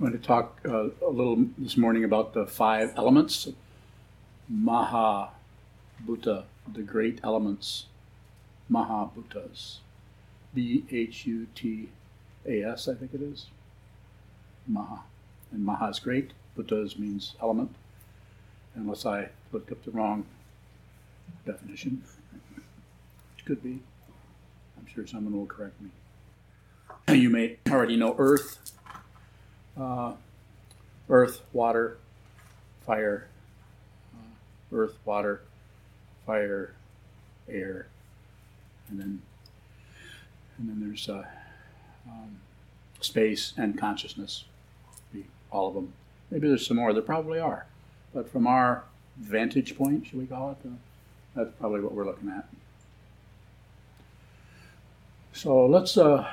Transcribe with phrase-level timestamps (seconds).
[0.00, 3.48] going to talk uh, a little this morning about the five elements.
[4.48, 5.28] Maha
[6.06, 7.84] Bhuta, the great elements.
[8.66, 9.78] Maha Bhutas.
[10.54, 11.90] B H U T
[12.46, 13.48] A S, I think it is.
[14.66, 15.02] Maha.
[15.52, 16.30] And Maha is great.
[16.56, 17.74] Bhutas means element.
[18.74, 20.24] Unless I looked up the wrong
[21.44, 22.02] definition,
[23.36, 23.80] which could be.
[24.78, 25.90] I'm sure someone will correct me.
[27.14, 28.58] You may already know earth,
[29.78, 30.12] uh,
[31.08, 31.98] earth, water,
[32.86, 33.28] fire,
[34.14, 35.42] uh, earth, water,
[36.26, 36.74] fire,
[37.48, 37.86] air,
[38.88, 39.22] and then
[40.58, 41.24] and then there's uh,
[42.06, 42.36] um,
[43.00, 44.44] space and consciousness.
[45.50, 45.92] All of them.
[46.30, 46.92] Maybe there's some more.
[46.92, 47.66] There probably are,
[48.14, 48.84] but from our
[49.18, 50.70] vantage point, should we call it,
[51.34, 52.48] that's probably what we're looking at.
[55.32, 56.30] So let's uh,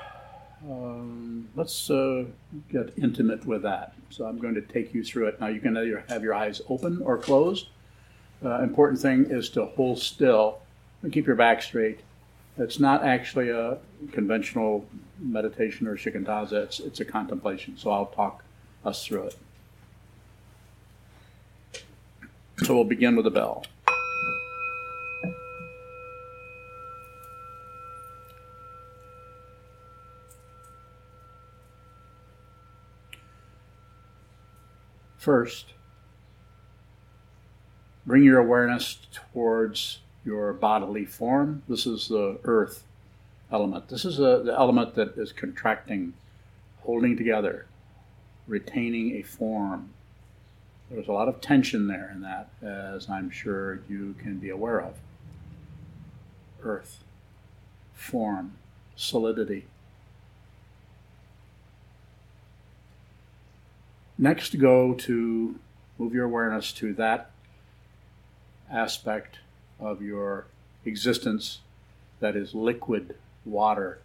[0.65, 2.25] um, let's uh,
[2.71, 3.93] get intimate with that.
[4.09, 5.39] So I'm going to take you through it.
[5.39, 7.67] Now you can either have your eyes open or closed.
[8.43, 10.59] Uh, important thing is to hold still
[11.01, 12.01] and keep your back straight.
[12.57, 13.77] It's not actually a
[14.11, 14.85] conventional
[15.19, 16.53] meditation or shikantaza.
[16.53, 17.77] It's it's a contemplation.
[17.77, 18.43] So I'll talk
[18.83, 19.37] us through it.
[22.63, 23.65] So we'll begin with a bell.
[35.27, 35.73] First,
[38.05, 41.63] bring your awareness towards your bodily form.
[41.67, 42.85] This is the earth
[43.51, 43.89] element.
[43.89, 46.13] This is a, the element that is contracting,
[46.83, 47.65] holding together,
[48.47, 49.89] retaining a form.
[50.89, 54.81] There's a lot of tension there in that, as I'm sure you can be aware
[54.81, 54.93] of.
[56.63, 57.03] Earth,
[57.93, 58.53] form,
[58.95, 59.65] solidity.
[64.17, 65.59] Next, go to
[65.99, 67.29] move your awareness to that
[68.71, 69.39] aspect
[69.79, 70.47] of your
[70.85, 71.59] existence
[72.19, 73.99] that is liquid water.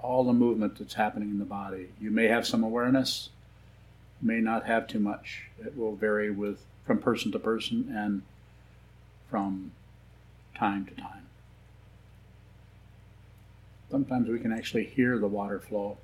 [0.00, 1.88] All the movement that's happening in the body.
[2.00, 3.30] You may have some awareness,
[4.22, 5.48] may not have too much.
[5.58, 8.22] It will vary with from person to person and
[9.28, 9.72] from
[10.56, 11.26] time to time.
[13.90, 15.98] Sometimes we can actually hear the water flow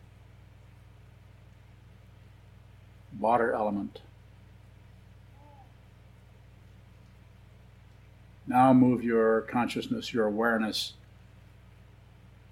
[3.18, 4.00] water element.
[8.46, 10.94] Now move your consciousness, your awareness,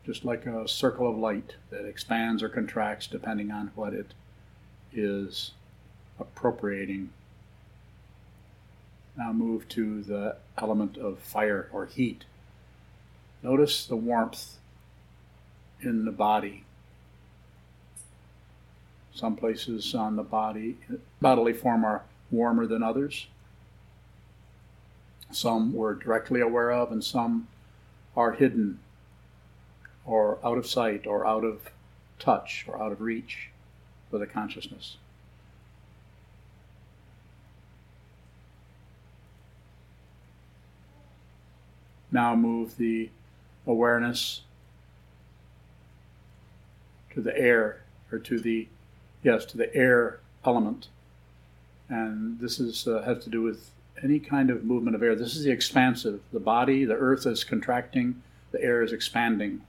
[0.07, 4.15] just like a circle of light that expands or contracts depending on what it
[4.93, 5.53] is
[6.21, 7.11] appropriating.
[9.17, 12.25] Now move to the element of fire or heat.
[13.43, 14.59] Notice the warmth
[15.81, 16.65] in the body.
[19.19, 20.79] Some places on the body,
[21.21, 23.27] bodily form are warmer than others.
[25.33, 27.49] Some we're directly aware of, and some
[28.17, 28.79] are hidden
[30.07, 31.73] or out of sight or out of
[32.21, 33.51] touch or out of reach
[34.09, 34.99] for the consciousness.
[42.13, 43.11] Now move the
[43.67, 44.43] awareness
[47.15, 48.69] to the air or to the
[49.23, 50.89] yes, to the air element.
[51.89, 53.71] And this is uh, has to do with
[54.03, 55.15] any kind of movement of air.
[55.15, 56.21] This is the expansive.
[56.33, 59.63] The body, the earth is contracting, the air is expanding.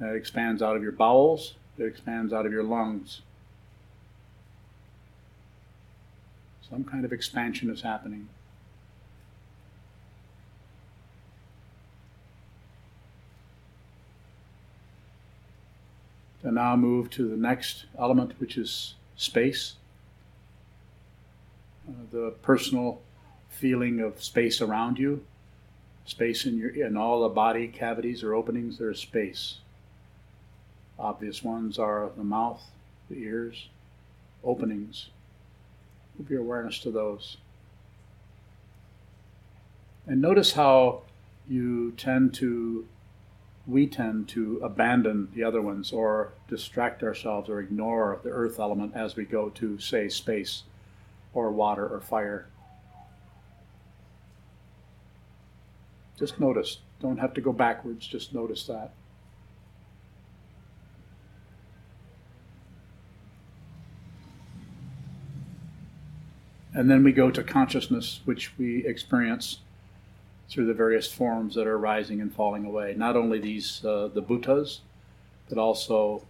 [0.00, 3.22] It expands out of your bowels, it expands out of your lungs.
[6.68, 8.28] Some kind of expansion is happening.
[16.50, 19.74] And now move to the next element, which is space.
[21.88, 23.00] Uh, the personal
[23.48, 25.24] feeling of space around you,
[26.06, 28.78] space in your in all the body cavities or openings.
[28.78, 29.58] There's space.
[30.98, 32.64] Obvious ones are the mouth,
[33.08, 33.68] the ears,
[34.42, 35.10] openings.
[36.18, 37.36] Move your awareness to those.
[40.04, 41.02] And notice how
[41.48, 42.88] you tend to
[43.70, 48.92] we tend to abandon the other ones or distract ourselves or ignore the earth element
[48.94, 50.64] as we go to, say, space
[51.32, 52.46] or water or fire.
[56.18, 56.78] Just notice.
[57.00, 58.92] Don't have to go backwards, just notice that.
[66.74, 69.58] And then we go to consciousness, which we experience
[70.50, 72.92] through the various forms that are rising and falling away.
[72.96, 74.80] Not only these, uh, the bhutas,
[75.48, 76.26] but also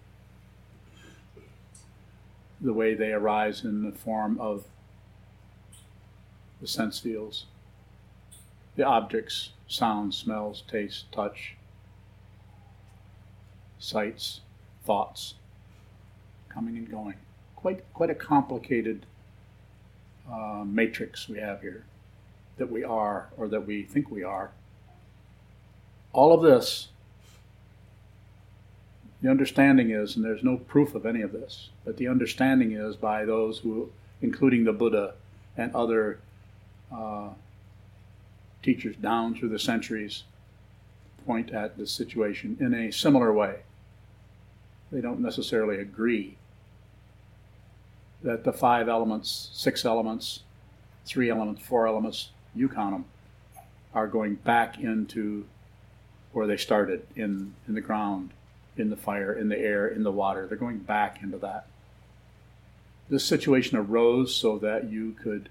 [2.61, 4.64] the way they arise in the form of
[6.61, 7.46] the sense fields,
[8.76, 11.56] the objects, sounds, smells, taste, touch,
[13.78, 14.43] sights,
[14.84, 15.34] thoughts,
[16.50, 17.14] coming and going.
[17.56, 19.06] Quite, quite a complicated
[20.31, 21.84] uh, matrix we have here
[22.61, 24.51] that we are or that we think we are.
[26.12, 26.89] All of this,
[29.23, 32.97] the understanding is, and there's no proof of any of this, but the understanding is
[32.97, 33.91] by those who,
[34.21, 35.15] including the Buddha
[35.57, 36.19] and other
[36.93, 37.31] uh,
[38.63, 40.25] teachers down through the centuries,
[41.27, 43.61] point at the situation in a similar way.
[44.93, 46.37] They don't necessarily agree
[48.23, 50.41] that the five elements, six elements,
[51.06, 53.05] three elements, four elements, you count them,
[53.94, 55.47] are going back into
[56.32, 58.31] where they started in, in the ground,
[58.76, 60.47] in the fire, in the air, in the water.
[60.47, 61.67] They're going back into that.
[63.08, 65.49] This situation arose so that you could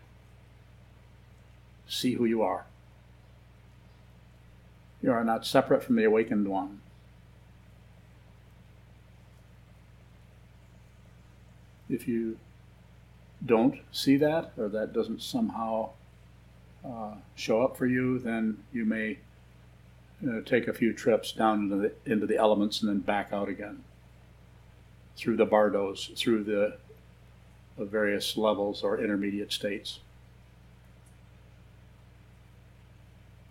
[1.88, 2.66] see who you are.
[5.02, 6.82] You are not separate from the awakened one.
[11.90, 12.38] If you
[13.46, 15.92] don't see that, or that doesn't somehow
[16.86, 19.20] uh, show up for you, then you may
[20.28, 23.50] uh, take a few trips down into the, into the elements and then back out
[23.50, 23.84] again
[25.16, 26.78] through the bardos, through the,
[27.78, 30.00] the various levels or intermediate states.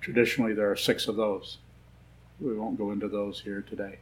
[0.00, 1.58] Traditionally, there are six of those.
[2.40, 3.98] We won't go into those here today.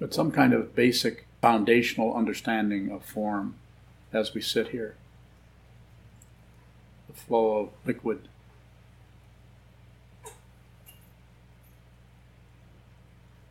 [0.00, 3.54] But some kind of basic foundational understanding of form
[4.14, 4.94] as we sit here.
[7.08, 8.28] The flow of liquid.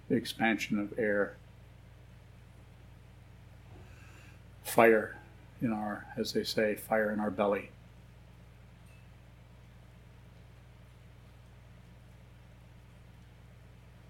[0.10, 1.36] The expansion of air.
[4.64, 5.18] Fire
[5.62, 7.70] in our, as they say, fire in our belly.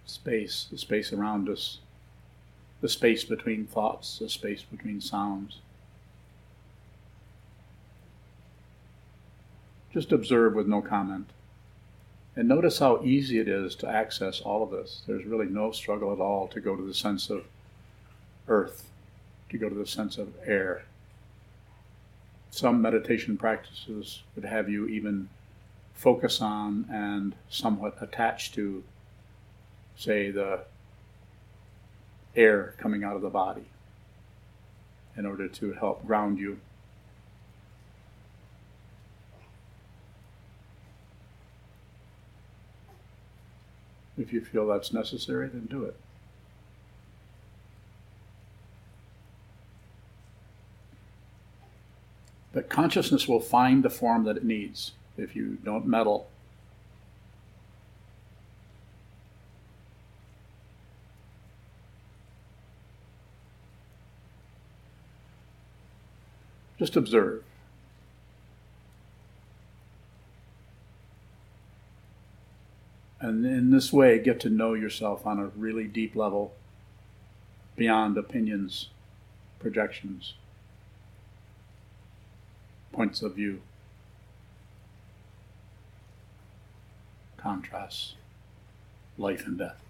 [0.06, 1.80] Space, the space around us,
[2.82, 5.60] the space between thoughts, the space between sounds.
[9.94, 11.30] Just observe with no comment.
[12.36, 15.04] And notice how easy it is to access all of this.
[15.06, 17.46] There's really no struggle at all to go to the sense of
[18.48, 18.90] earth,
[19.50, 20.84] to go to the sense of air,
[22.54, 25.28] some meditation practices would have you even
[25.96, 28.84] focus on and somewhat attach to,
[29.96, 30.60] say, the
[32.36, 33.66] air coming out of the body
[35.18, 36.60] in order to help ground you.
[44.18, 45.96] If you feel that's necessary, then do it.
[52.54, 56.28] But consciousness will find the form that it needs if you don't meddle.
[66.78, 67.44] Just observe.
[73.24, 76.54] And in this way, get to know yourself on a really deep level
[77.78, 78.90] beyond opinions,
[79.60, 80.34] projections
[82.94, 83.60] points of view,
[87.38, 88.14] contrasts,
[89.18, 89.82] life and death.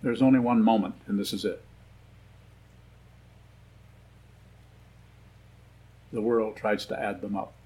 [0.00, 1.62] There's only one moment, and this is it.
[6.12, 7.57] The world tries to add them up.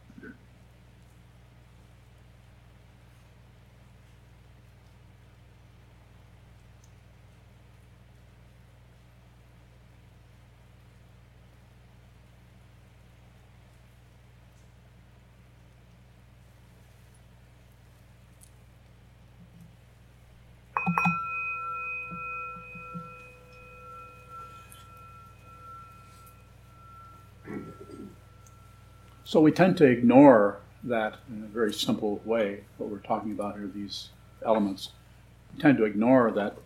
[29.32, 33.54] So we tend to ignore that in a very simple way, what we're talking about
[33.54, 34.10] here, these
[34.44, 34.90] elements.
[35.54, 36.58] We tend to ignore that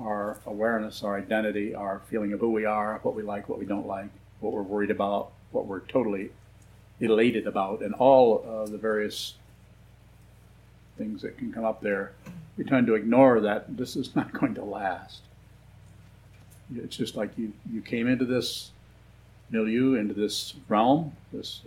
[0.00, 3.66] our awareness, our identity, our feeling of who we are, what we like, what we
[3.66, 4.08] don't like,
[4.40, 6.30] what we're worried about, what we're totally
[6.98, 9.34] elated about, and all uh, the various
[10.96, 12.14] things that can come up there,
[12.56, 15.20] we tend to ignore that this is not going to last.
[16.74, 18.70] It's just like you, you came into this
[19.50, 21.60] milieu into this realm, this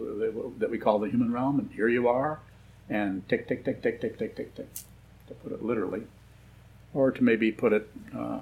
[0.60, 2.40] that we call the human realm, and here you are,
[2.90, 4.70] and tick, tick, tick, tick, tick, tick, tick, tick.
[5.28, 6.04] to put it literally,
[6.94, 8.40] or to maybe put it uh,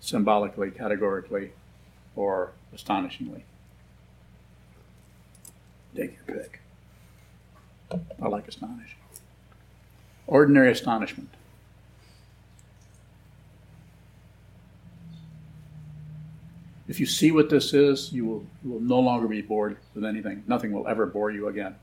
[0.00, 1.52] symbolically, categorically,
[2.14, 3.44] or astonishingly.
[5.96, 6.60] Take your pick.
[8.22, 8.98] I like astonishing.
[10.26, 11.30] Ordinary astonishment.
[16.88, 20.04] If you see what this is, you will, you will no longer be bored with
[20.04, 20.42] anything.
[20.46, 21.76] Nothing will ever bore you again.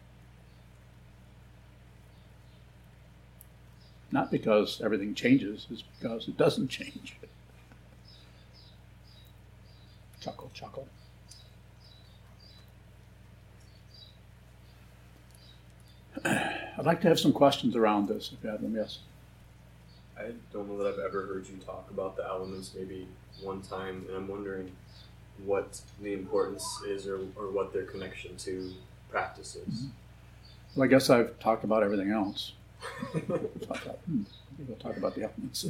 [4.12, 7.18] Not because everything changes, it's because it doesn't change.
[10.22, 10.88] Chuckle, chuckle.
[16.26, 19.00] I'd like to have some questions around this if you have them, yes.
[20.18, 23.08] I don't know that I've ever heard you talk about the elements maybe
[23.42, 24.72] one time, and I'm wondering
[25.44, 28.72] what the importance is or, or what their connection to
[29.10, 29.68] practice is.
[29.68, 29.88] Mm-hmm.
[30.76, 32.54] Well, I guess I've talked about everything else.
[33.12, 34.22] hmm,
[34.68, 35.66] we'll talk about the elements.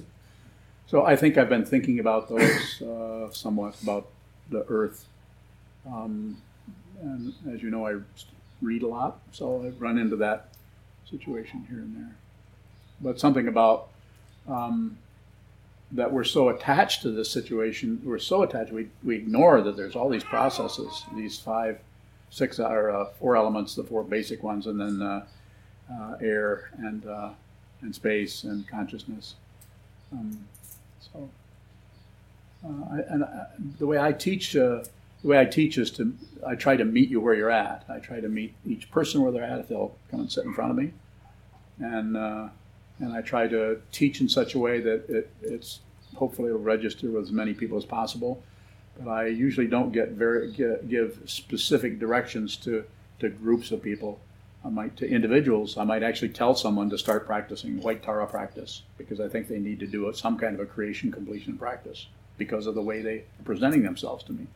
[0.87, 4.07] So I think I've been thinking about those uh, somewhat about
[4.49, 5.07] the earth.
[5.87, 6.37] Um,
[7.01, 7.95] and as you know, I
[8.61, 10.49] read a lot, so I've run into that
[11.09, 12.15] situation here and there.
[13.01, 13.89] But something about
[14.47, 14.97] um,
[15.91, 19.95] that we're so attached to this situation, we're so attached, we, we ignore that there's
[19.95, 21.79] all these processes, these five,
[22.29, 25.25] six, or uh, four elements, the four basic ones, and then uh,
[25.91, 27.29] uh, air and, uh,
[27.81, 29.35] and space and consciousness.
[30.11, 30.45] Um,
[30.99, 31.29] so,
[32.65, 33.45] uh, I, and I,
[33.77, 34.83] the way I teach, uh,
[35.21, 36.13] the way I teach is to,
[36.45, 37.85] I try to meet you where you're at.
[37.87, 40.53] I try to meet each person where they're at if they'll come and sit in
[40.53, 40.91] front of me,
[41.79, 42.17] and
[42.99, 45.79] and I try to teach in such a way that it, it's
[46.15, 48.41] hopefully will register with as many people as possible.
[48.97, 52.85] But I usually don't get very get, give specific directions to,
[53.19, 54.19] to groups of people.
[54.63, 55.77] I might to individuals.
[55.77, 59.59] I might actually tell someone to start practicing white Tara practice because I think they
[59.59, 63.17] need to do some kind of a creation completion practice because of the way they
[63.17, 64.47] are presenting themselves to me.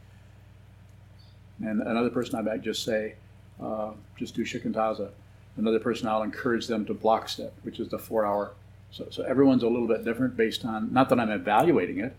[1.62, 3.16] And another person I might just say,
[3.62, 5.12] uh, just do shikantaza
[5.60, 8.54] Another person, I'll encourage them to block step, which is the four hour.
[8.92, 12.16] So, so everyone's a little bit different based on, not that I'm evaluating it,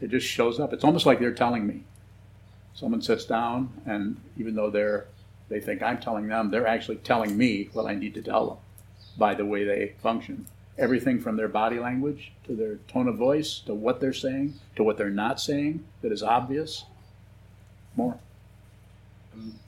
[0.00, 0.72] it just shows up.
[0.72, 1.82] It's almost like they're telling me.
[2.72, 5.06] Someone sits down, and even though they're,
[5.48, 8.56] they think I'm telling them, they're actually telling me what I need to tell them
[9.18, 10.46] by the way they function.
[10.78, 14.82] Everything from their body language to their tone of voice to what they're saying to
[14.82, 16.84] what they're not saying that is obvious.
[17.96, 18.18] More.
[19.32, 19.58] I'm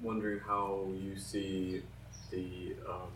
[0.00, 1.82] wondering how you see
[2.34, 3.10] the um,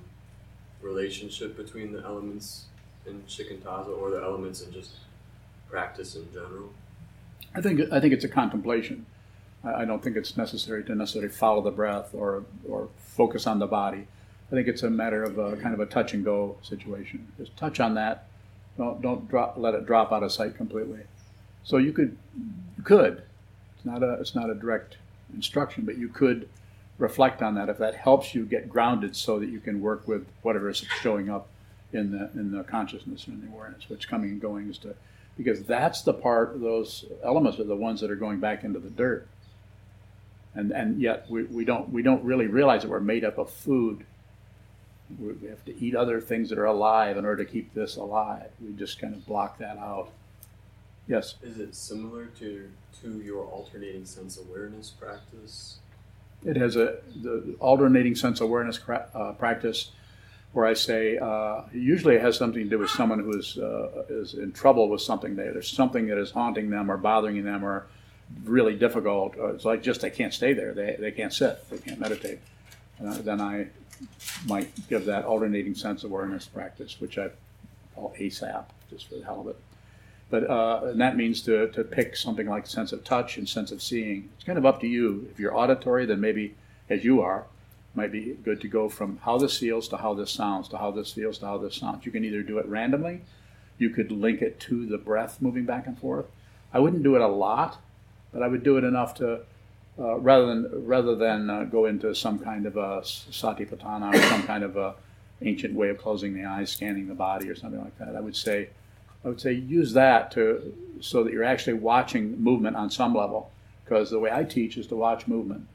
[0.82, 2.66] relationship between the elements
[3.06, 4.92] in shikantaza or the elements in just
[5.70, 6.70] practice in general?
[7.54, 9.06] I think I think it's a contemplation.
[9.64, 13.58] I, I don't think it's necessary to necessarily follow the breath or or focus on
[13.58, 14.06] the body.
[14.50, 17.26] I think it's a matter of a kind of a touch and go situation.
[17.37, 18.28] Just touch on that.
[18.76, 21.00] Don't don't drop, let it drop out of sight completely.
[21.64, 22.16] So you could
[22.76, 23.22] you could.
[23.76, 24.96] It's not a it's not a direct
[25.34, 26.48] instruction, but you could
[26.98, 30.26] reflect on that if that helps you get grounded so that you can work with
[30.42, 31.48] whatever is showing up
[31.92, 34.94] in the in the consciousness and the awareness what's coming and going is to
[35.38, 38.90] because that's the part those elements are the ones that are going back into the
[38.90, 39.26] dirt.
[40.54, 43.48] And and yet we, we don't we don't really realize that we're made up of
[43.48, 44.04] food.
[45.18, 47.96] We, we have to eat other things that are alive in order to keep this
[47.96, 48.50] alive.
[48.60, 50.10] We just kind of block that out.
[51.06, 51.36] Yes?
[51.42, 52.68] Is it similar to
[53.02, 55.78] to your alternating sense awareness practice
[56.45, 59.90] it has a the alternating sense awareness uh, practice
[60.52, 64.04] where I say uh, usually it has something to do with someone who is uh,
[64.09, 65.37] is in trouble with something.
[65.37, 67.87] There, there's something that is haunting them or bothering them or
[68.45, 69.37] really difficult.
[69.38, 70.73] Uh, it's like just they can't stay there.
[70.73, 71.68] They they can't sit.
[71.71, 72.40] They can't meditate.
[73.04, 73.68] Uh, then I
[74.47, 77.30] might give that alternating sense awareness practice, which I
[77.95, 79.57] call ASAP, just for the hell of it.
[80.30, 83.73] But uh, and that means to, to pick something like sense of touch and sense
[83.73, 84.28] of seeing.
[84.37, 85.28] It's kind of up to you.
[85.32, 86.54] If you're auditory, then maybe,
[86.90, 87.47] as you are,
[87.94, 90.90] might be good to go from how this feels to how this sounds to how
[90.90, 92.04] this feels to how this sounds.
[92.04, 93.23] You can either do it randomly,
[93.78, 96.26] you could link it to the breath moving back and forth.
[96.73, 97.78] I wouldn't do it a lot,
[98.32, 99.40] but I would do it enough to
[99.99, 104.42] uh, rather than rather than uh, go into some kind of a satipatthana or some
[104.42, 104.94] kind of a
[105.40, 108.14] ancient way of closing the eyes, scanning the body, or something like that.
[108.14, 108.68] I would say
[109.25, 113.50] I would say use that to so that you're actually watching movement on some level.
[113.84, 115.66] Because the way I teach is to watch movement,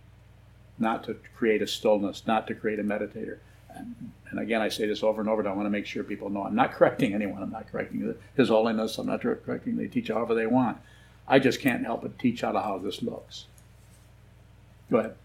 [0.77, 3.38] not to create a stillness, not to create a meditator.
[3.69, 5.47] And, and again, I say this over and over.
[5.47, 7.41] I want to make sure people know I'm not correcting anyone.
[7.41, 8.97] I'm not correcting His Holiness.
[9.00, 9.77] I'm not correcting.
[9.77, 10.77] They teach however they want.
[11.27, 13.45] I just can't help but teach out of how this looks.
[14.91, 15.15] Go ahead.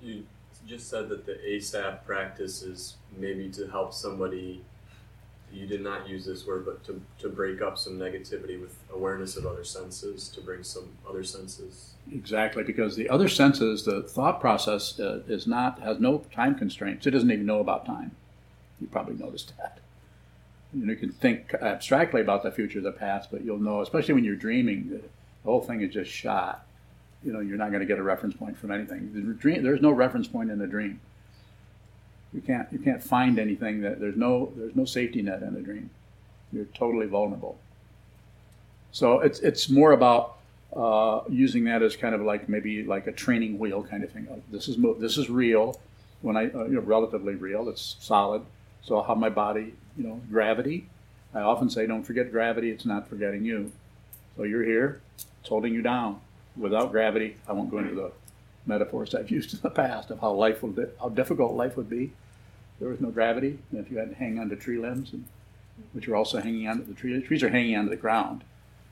[0.00, 0.24] You
[0.68, 4.62] just said that the ASAP practice is maybe to help somebody
[5.52, 9.36] you did not use this word, but to, to break up some negativity with awareness
[9.36, 11.94] of other senses, to bring some other senses.
[12.12, 17.06] Exactly, because the other senses, the thought process uh, is not has no time constraints.
[17.06, 18.12] It doesn't even know about time.
[18.80, 19.78] You probably noticed that.
[20.72, 24.14] You, know, you can think abstractly about the future, the past, but you'll know, especially
[24.14, 25.02] when you're dreaming, the
[25.44, 26.64] whole thing is just shot.
[27.24, 29.10] You know, you're not going to get a reference point from anything.
[29.12, 31.00] The dream, there's no reference point in the dream.
[32.32, 35.60] You can't you can't find anything that there's no there's no safety net in a
[35.60, 35.90] dream.
[36.52, 37.58] You're totally vulnerable.
[38.92, 40.36] So it's it's more about
[40.74, 44.28] uh, using that as kind of like maybe like a training wheel kind of thing.
[44.30, 45.80] Oh, this is this is real
[46.22, 47.68] when I uh, you know relatively real.
[47.68, 48.42] It's solid.
[48.82, 50.88] So how my body you know gravity.
[51.34, 52.70] I often say don't forget gravity.
[52.70, 53.72] It's not forgetting you.
[54.36, 55.00] So you're here.
[55.40, 56.20] It's holding you down.
[56.56, 58.12] Without gravity, I won't go into the
[58.70, 61.90] metaphors I've used in the past of how life would be, how difficult life would
[61.90, 62.12] be.
[62.78, 65.26] There was no gravity, and if you had to hang onto tree limbs, and,
[65.92, 68.42] which are also hanging onto the tree, trees are hanging onto the ground,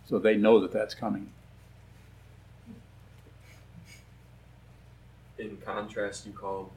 [0.07, 1.31] so they know that that's coming.
[5.39, 6.71] In contrast, you call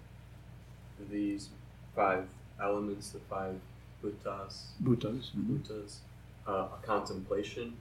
[1.10, 1.50] these
[1.96, 2.26] five
[2.62, 3.56] elements, the five
[4.04, 4.54] bhutas,
[4.84, 5.58] bhutas, mm-hmm.
[6.48, 7.74] uh, a contemplation.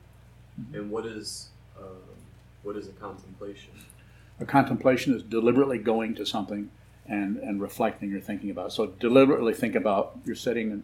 [0.61, 0.75] Mm-hmm.
[0.75, 1.83] And what is uh,
[2.63, 3.73] what is a contemplation?
[4.41, 6.71] A contemplation is deliberately going to something
[7.07, 8.69] and, and reflecting or thinking about.
[8.69, 8.73] It.
[8.73, 10.83] So deliberately think about you're sitting and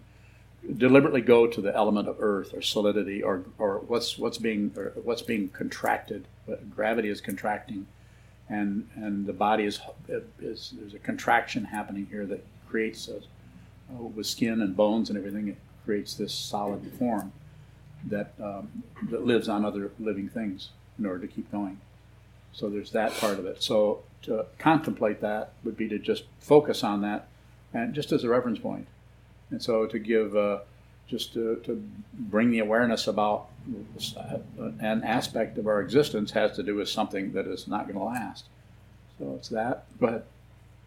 [0.78, 4.70] deliberately go to the element of earth or solidity or, or what's what's being
[5.02, 6.26] what's being contracted.
[6.74, 7.86] Gravity is contracting,
[8.48, 9.80] and and the body is,
[10.40, 15.16] is there's a contraction happening here that creates a, uh, with skin and bones and
[15.16, 15.48] everything.
[15.48, 17.32] It creates this solid form
[18.06, 21.80] that um, that lives on other living things in order to keep going.
[22.56, 23.62] So there's that part of it.
[23.62, 27.28] So to contemplate that would be to just focus on that,
[27.74, 28.86] and just as a reference point.
[29.50, 30.60] And so to give, uh,
[31.06, 31.82] just to, to
[32.14, 33.48] bring the awareness about
[34.80, 38.04] an aspect of our existence has to do with something that is not going to
[38.04, 38.46] last.
[39.18, 39.84] So it's that.
[40.00, 40.22] Go ahead.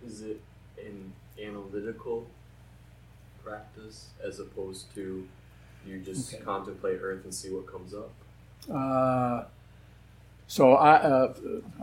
[0.06, 0.42] Is it
[0.84, 2.26] an analytical
[3.44, 5.28] practice as opposed to
[5.86, 6.44] you just okay.
[6.44, 8.12] contemplate Earth and see what comes up?
[8.70, 9.46] Uh,
[10.50, 11.34] so I, uh,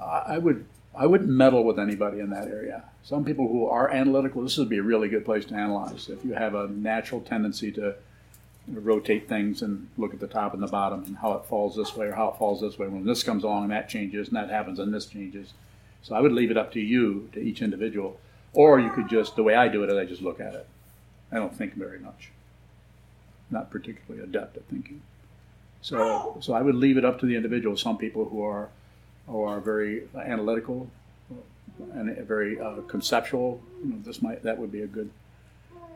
[0.03, 2.83] I would I wouldn't meddle with anybody in that area.
[3.03, 6.09] Some people who are analytical, this would be a really good place to analyze.
[6.09, 7.95] If you have a natural tendency to
[8.69, 11.95] rotate things and look at the top and the bottom and how it falls this
[11.95, 12.89] way or how it falls this way.
[12.89, 15.53] When this comes along, and that changes, and that happens, and this changes.
[16.03, 18.19] So I would leave it up to you, to each individual.
[18.53, 20.67] Or you could just, the way I do it, is I just look at it.
[21.31, 22.31] I don't think very much.
[23.51, 25.03] Not particularly adept at thinking.
[25.87, 27.77] So, so I would leave it up to the individual.
[27.77, 28.71] Some people who are,
[29.29, 30.91] who are very analytical
[31.93, 33.63] and very uh, conceptual.
[33.85, 35.11] You know, this might that would be a good,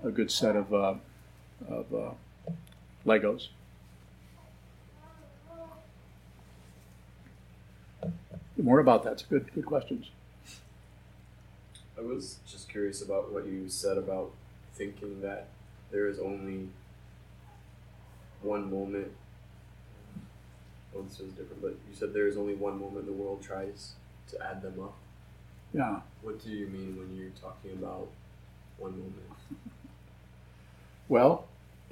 [0.05, 0.94] a good set of, uh,
[1.68, 2.12] of uh,
[3.05, 3.48] Legos.
[8.57, 9.53] More about that's good.
[9.53, 10.11] Good questions.
[11.98, 14.31] I was just curious about what you said about
[14.72, 15.48] thinking that
[15.90, 16.68] there is only
[18.40, 19.11] one moment
[20.92, 23.92] well, this is different, but you said there is only one moment the world tries
[24.29, 24.94] to add them up.
[25.72, 26.00] Yeah.
[26.22, 28.09] What do you mean when you're talking about
[28.79, 29.14] one moment?
[31.09, 31.46] Well,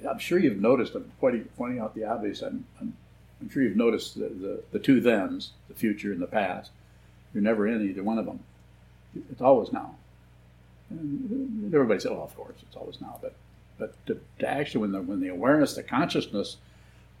[0.07, 2.93] I'm sure you've noticed, I'm pointing, pointing out the obvious, I'm, I'm,
[3.41, 6.71] I'm sure you've noticed the, the, the, two thens, the future and the past.
[7.33, 8.39] You're never in either one of them.
[9.31, 9.95] It's always now.
[10.89, 13.19] And everybody said, oh, of course, it's always now.
[13.21, 13.35] But,
[13.77, 16.57] but to, to actually, when the, when the awareness, the consciousness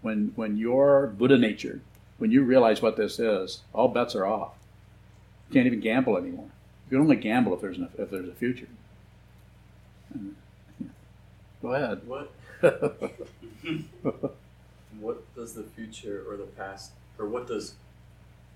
[0.01, 1.81] when when your Buddha nature,
[2.17, 4.53] when you realize what this is, all bets are off.
[5.49, 6.49] You can't even gamble anymore.
[6.89, 8.67] You can only gamble if there's an, if there's a future.
[10.13, 10.35] And,
[10.79, 10.87] yeah.
[11.61, 12.01] Go ahead.
[12.07, 12.31] What?
[14.99, 17.75] what does the future or the past, or what does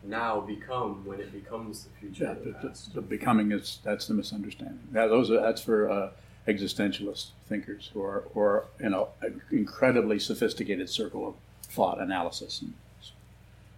[0.04, 2.26] now become when it becomes the future?
[2.26, 4.88] Yeah, the, the, the, becoming is that's the misunderstanding.
[4.94, 5.90] Yeah, those are that's for.
[5.90, 6.10] Uh,
[6.48, 12.74] existentialist thinkers who are, who are in an incredibly sophisticated circle of thought analysis and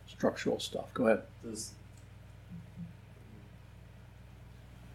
[0.08, 0.94] structural stuff.
[0.94, 1.22] Go ahead.
[1.44, 1.72] Does,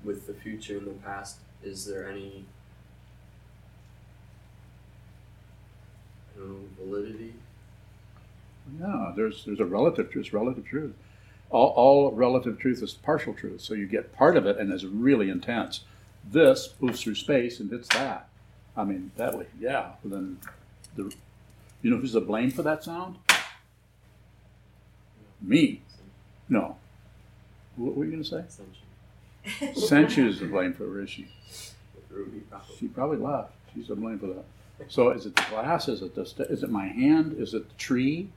[0.02, 2.44] with the future and the past, is there any
[6.40, 7.34] know, validity?
[8.80, 10.32] Yeah, there's there's a relative truth.
[10.32, 10.94] Relative truth.
[11.50, 13.60] All, all relative truth is partial truth.
[13.60, 15.80] So you get part of it, and it's really intense
[16.24, 18.28] this moves through space and hits that.
[18.76, 19.92] I mean, that way, yeah.
[20.02, 20.38] But then,
[20.96, 21.12] the,
[21.82, 23.16] you know who's to blame for that sound?
[25.40, 25.82] Me.
[26.48, 26.76] No.
[27.76, 28.44] What were you going to say?
[29.72, 31.26] Senchu is to blame for she?
[32.78, 33.52] She probably left.
[33.74, 34.44] She's to blame for that.
[34.88, 35.88] So is it the glass?
[35.88, 37.36] Is it the, st- is it my hand?
[37.38, 38.28] Is it the tree?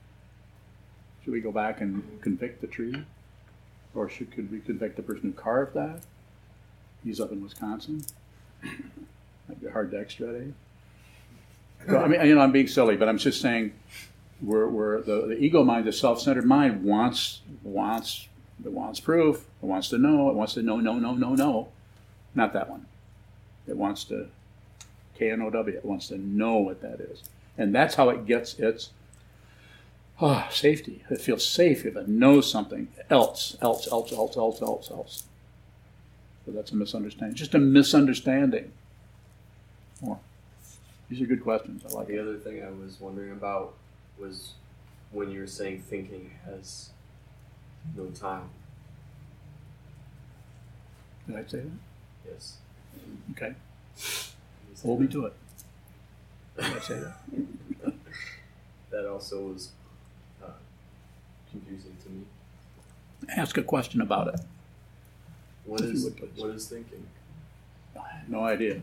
[1.24, 3.04] Should we go back and convict the tree?
[3.96, 6.02] Or should, could we convict the person who carved that?
[7.04, 8.04] He's up in Wisconsin.
[9.50, 10.54] Might be hard to extradite.
[11.88, 13.74] I mean, you know, I'm being silly, but I'm just saying,
[14.42, 18.28] we're, we're the, the ego mind, the self-centered mind, wants wants
[18.63, 19.46] it wants proof.
[19.62, 20.30] It wants to know.
[20.30, 21.68] It wants to know, no, no, no, no.
[22.36, 22.86] Not that one.
[23.68, 24.28] It wants to
[25.18, 25.78] K N O W.
[25.78, 27.24] It wants to know what that is,
[27.58, 28.92] and that's how it gets its
[30.22, 31.04] oh, safety.
[31.10, 35.24] It feels safe if it knows something else, else, else, else, else, else, else.
[36.45, 37.36] So that's a misunderstanding.
[37.36, 38.71] Just a misunderstanding.
[40.01, 40.19] More.
[41.10, 41.84] These are good questions.
[41.86, 42.19] I like The it.
[42.21, 43.73] other thing I was wondering about
[44.19, 44.53] was
[45.12, 46.89] when you were saying thinking has
[47.95, 48.49] no time.
[51.27, 51.71] Did I say that?
[52.29, 52.58] Yes.
[53.32, 53.53] Okay.
[54.84, 55.34] Hold me to it.
[56.58, 57.93] Did I say that?
[58.91, 59.71] That also was
[60.45, 60.49] uh,
[61.49, 62.21] confusing to me.
[63.36, 64.39] Ask a question about it.
[65.65, 66.30] What If is would, please.
[66.36, 67.06] what is thinking?
[68.28, 68.82] No idea.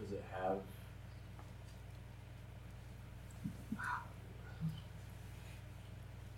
[0.00, 0.58] Does it have?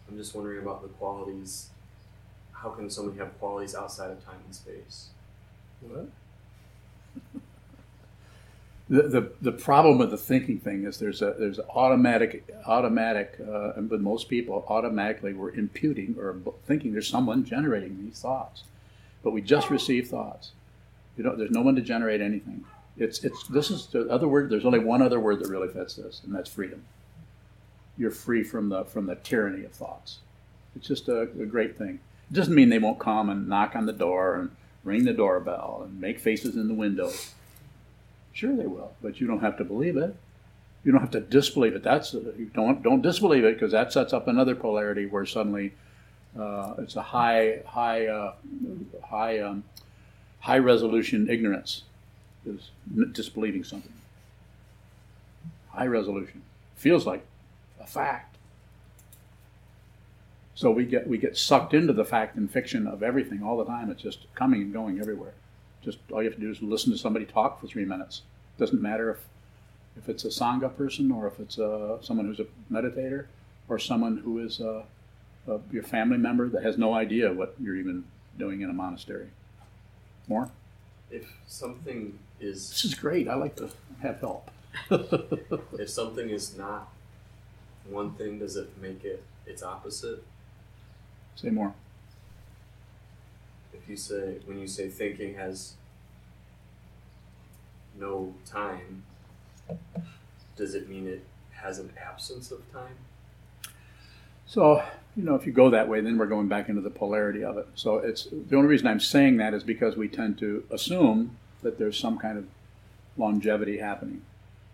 [0.09, 1.71] I'm just wondering about the qualities.
[2.53, 5.09] How can somebody have qualities outside of time and space?
[5.81, 6.09] What?
[8.91, 13.75] The, the, the problem with the thinking thing is there's a there's automatic automatic uh,
[13.75, 18.65] and with most people automatically we're imputing or thinking there's someone generating these thoughts,
[19.23, 20.51] but we just receive thoughts.
[21.17, 22.65] You know, there's no one to generate anything.
[22.97, 24.51] It's it's this is the other word.
[24.51, 26.83] There's only one other word that really fits this, and that's freedom.
[27.97, 30.19] You're free from the from the tyranny of thoughts.
[30.75, 32.01] It's just a, a great thing.
[32.29, 34.51] It doesn't mean they won't come and knock on the door and
[34.83, 37.13] ring the doorbell and make faces in the window.
[38.33, 40.15] Sure, they will, but you don't have to believe it.
[40.85, 41.83] You don't have to disbelieve it.
[41.83, 45.73] That's you don't don't disbelieve it because that sets up another polarity where suddenly
[46.39, 48.35] uh, it's a high high uh,
[49.05, 49.65] high um,
[50.41, 51.83] high resolution ignorance
[52.47, 52.71] is
[53.13, 53.93] disbelieving something.
[55.69, 56.43] High resolution
[56.77, 57.25] feels like
[57.79, 58.37] a fact.
[60.55, 63.65] So we get we get sucked into the fact and fiction of everything all the
[63.67, 63.91] time.
[63.91, 65.35] It's just coming and going everywhere.
[65.83, 68.23] Just all you have to do is listen to somebody talk for three minutes.
[68.59, 69.19] Doesn't matter if
[69.97, 73.27] if it's a sangha person or if it's uh, someone who's a meditator
[73.69, 74.83] or someone who is uh,
[75.49, 78.05] uh, your family member that has no idea what you're even
[78.39, 79.29] doing in a monastery.
[80.29, 80.51] More.
[81.11, 83.29] If something is This is great.
[83.29, 83.71] I like to
[84.03, 84.51] have help.
[84.91, 86.89] if something is not
[87.89, 90.23] one thing, does it make it its opposite?
[91.35, 91.75] Say more.
[93.73, 95.75] If you say when you say thinking has
[97.99, 99.05] no time,
[100.57, 102.97] does it mean it has an absence of time?
[104.47, 104.83] So,
[105.17, 107.57] you know, if you go that way, then we're going back into the polarity of
[107.57, 107.69] it.
[107.75, 111.79] So it's the only reason I'm saying that is because we tend to assume that
[111.79, 112.47] there's some kind of
[113.17, 114.23] longevity happening.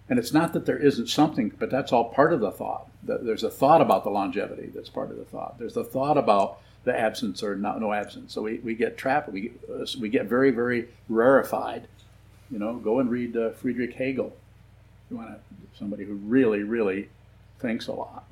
[0.09, 2.89] And it's not that there isn't something, but that's all part of the thought.
[3.03, 5.59] There's a thought about the longevity that's part of the thought.
[5.59, 8.33] There's a thought about the absence or not, no absence.
[8.33, 9.29] So we, we get trapped.
[9.29, 11.89] We, uh, we get very, very rarefied.
[12.49, 14.35] You know, go and read uh, Friedrich Hegel.
[15.11, 15.39] You want to,
[15.77, 17.09] somebody who really, really
[17.59, 18.25] thinks a lot.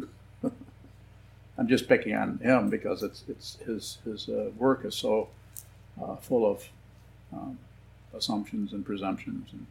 [1.58, 5.28] I'm just picking on him because it's it's his his uh, work is so
[6.00, 6.68] uh, full of
[7.32, 7.58] um,
[8.16, 9.66] assumptions and presumptions and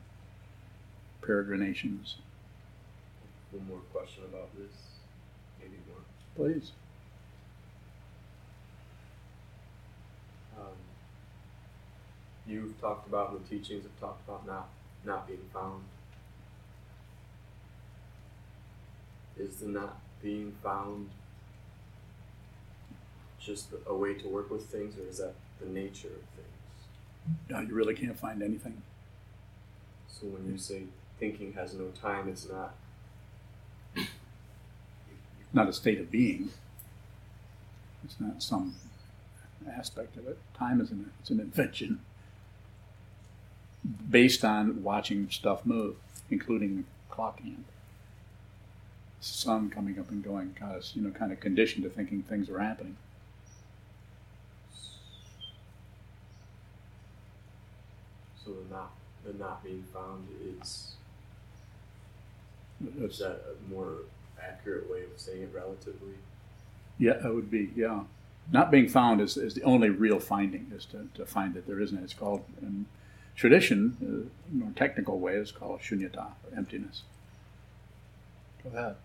[1.22, 2.18] peregrinations.
[3.52, 4.72] One more question about this,
[5.62, 6.04] maybe more.
[6.36, 6.72] Please.
[12.46, 14.70] You've talked about and the teachings have talked about not
[15.06, 15.84] not being found.
[19.38, 21.10] Is the not being found
[23.40, 27.50] just a way to work with things, or is that the nature of things?
[27.50, 28.82] No, you really can't find anything.
[30.08, 30.84] So when you say
[31.20, 32.76] thinking has no time, it's not.
[35.56, 36.50] Not a state of being.
[38.04, 38.76] It's not some
[39.72, 40.38] aspect of it.
[40.58, 42.00] Time is an it's an invention
[44.10, 45.96] based on watching stuff move,
[46.30, 47.66] including clock hand.
[49.20, 52.50] Sun coming up and going, got us, you know, kind of conditioned to thinking things
[52.50, 52.98] are happening.
[58.44, 58.92] So the not
[59.26, 60.28] the not being found
[60.62, 60.96] is
[63.00, 64.00] is that a more
[64.42, 66.16] accurate way of saying it relatively?
[66.98, 68.02] Yeah, it would be, yeah.
[68.52, 71.80] Not being found is, is the only real finding, is to, to find that there
[71.80, 72.04] isn't.
[72.04, 72.86] It's called, in
[73.36, 77.04] tradition, uh, more technical way, is called shunyata, or emptiness.
[78.64, 78.96] Go ahead.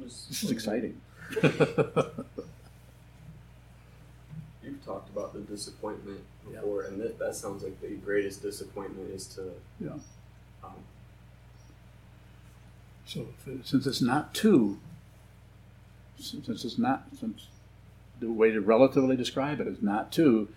[0.00, 1.00] This is exciting.
[1.42, 2.24] You've
[4.84, 9.50] talked about the disappointment before, and that, that sounds like the greatest disappointment is to.
[9.80, 9.90] Yeah.
[10.62, 10.72] Um,
[13.06, 13.26] So
[13.62, 14.78] since it's not two,
[16.18, 17.46] since it's not, since
[18.18, 20.48] the way to relatively describe it is not two,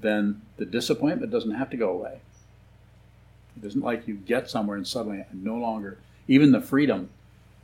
[0.00, 2.20] then the disappointment doesn't have to go away.
[3.60, 7.10] It isn't like you get somewhere and suddenly no longer, even the freedom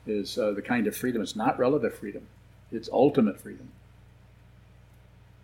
[0.06, 2.26] is uh, the kind of freedom, it's not relative freedom,
[2.72, 3.70] it's ultimate freedom.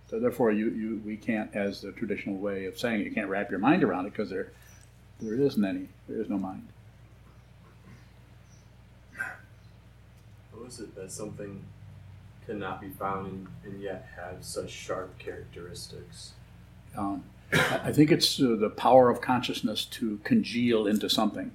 [0.08, 3.28] So therefore, you, you we can't, as the traditional way of saying it, you can't
[3.28, 4.50] wrap your mind around it because there,
[5.20, 6.66] there isn't any, there is no mind.
[9.16, 11.64] How is it that something
[12.44, 16.32] cannot be found and, and yet have such sharp characteristics?
[16.96, 21.50] Um, I think it's uh, the power of consciousness to congeal into something.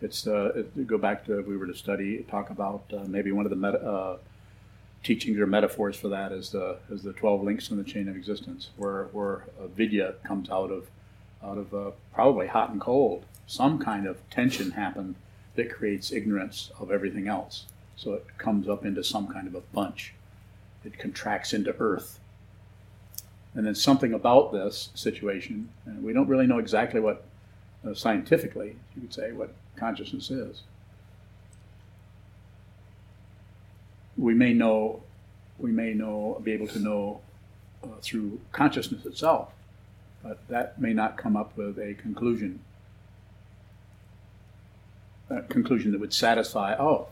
[0.00, 3.32] It's uh, it, go back to if we were to study talk about uh, maybe
[3.32, 4.18] one of the meta, uh,
[5.02, 8.16] teachings or metaphors for that is the is the twelve links in the chain of
[8.16, 9.44] existence, where where
[9.76, 10.86] vidya comes out of
[11.42, 13.24] out of uh, probably hot and cold.
[13.46, 15.16] Some kind of tension happened
[15.56, 17.64] that creates ignorance of everything else.
[17.96, 20.14] So it comes up into some kind of a bunch.
[20.84, 22.20] It contracts into earth
[23.58, 27.24] and then something about this situation, and we don't really know exactly what
[27.84, 30.62] uh, scientifically you could say what consciousness is.
[34.16, 35.02] We may know,
[35.58, 37.20] we may know, be able to know
[37.82, 39.48] uh, through consciousness itself,
[40.22, 42.60] but that may not come up with a conclusion.
[45.30, 46.76] A conclusion that would satisfy.
[46.78, 47.08] Oh,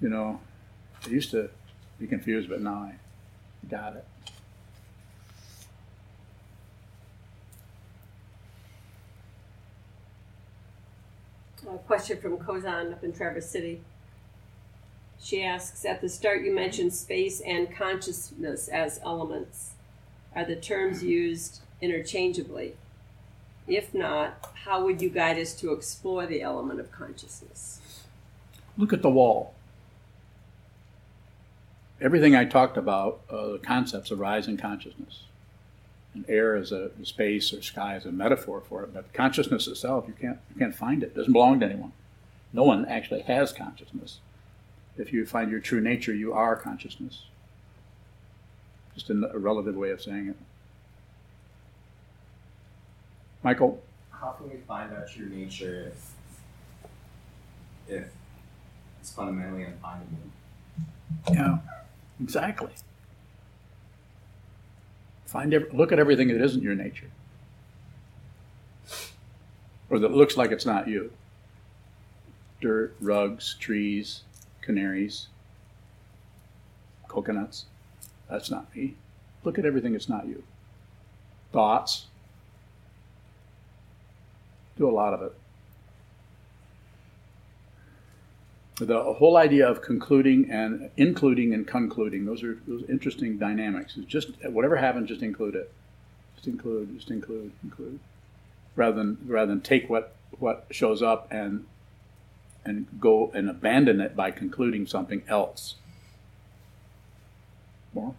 [0.00, 0.40] you know,
[1.06, 1.50] I used to
[2.00, 2.94] be confused, but now I
[3.68, 4.04] got it.
[11.72, 13.82] A question from Kozan up in Traverse City.
[15.20, 19.72] She asks At the start, you mentioned space and consciousness as elements.
[20.34, 22.74] Are the terms used interchangeably?
[23.66, 27.80] If not, how would you guide us to explore the element of consciousness?
[28.78, 29.52] Look at the wall.
[32.00, 35.24] Everything I talked about, uh, the concepts arise in consciousness.
[36.14, 40.06] And air is a space or sky is a metaphor for it, but consciousness itself,
[40.08, 41.06] you can't you can't find it.
[41.06, 41.92] It doesn't belong to anyone.
[42.52, 44.18] No one actually has consciousness.
[44.96, 47.24] If you find your true nature, you are consciousness.
[48.94, 50.36] Just in a relative way of saying it.
[53.42, 56.14] Michael, How can we find out true nature if
[57.88, 58.08] if
[59.00, 60.30] it's fundamentally unfindable?
[61.32, 61.58] Yeah,
[62.20, 62.70] exactly.
[65.28, 67.10] Find ev- look at everything that isn't your nature,
[69.90, 71.12] or that looks like it's not you.
[72.62, 74.22] Dirt, rugs, trees,
[74.62, 75.26] canaries,
[77.08, 77.66] coconuts.
[78.30, 78.94] That's not me.
[79.44, 80.42] Look at everything that's not you.
[81.52, 82.06] Thoughts.
[84.78, 85.34] Do a lot of it.
[88.84, 93.96] The whole idea of concluding and including and concluding those are those interesting dynamics.
[93.96, 95.72] It's just whatever happens just include it.
[96.36, 97.98] Just include just include include.
[98.76, 101.66] Rather than rather than take what what shows up and
[102.64, 105.74] and go and abandon it by concluding something else.
[107.92, 108.14] More?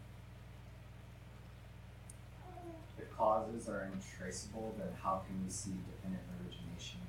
[2.97, 6.99] If causes are untraceable, then how can we see definite origination?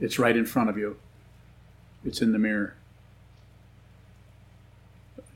[0.00, 0.96] it's right in front of you.
[2.04, 2.76] It's in the mirror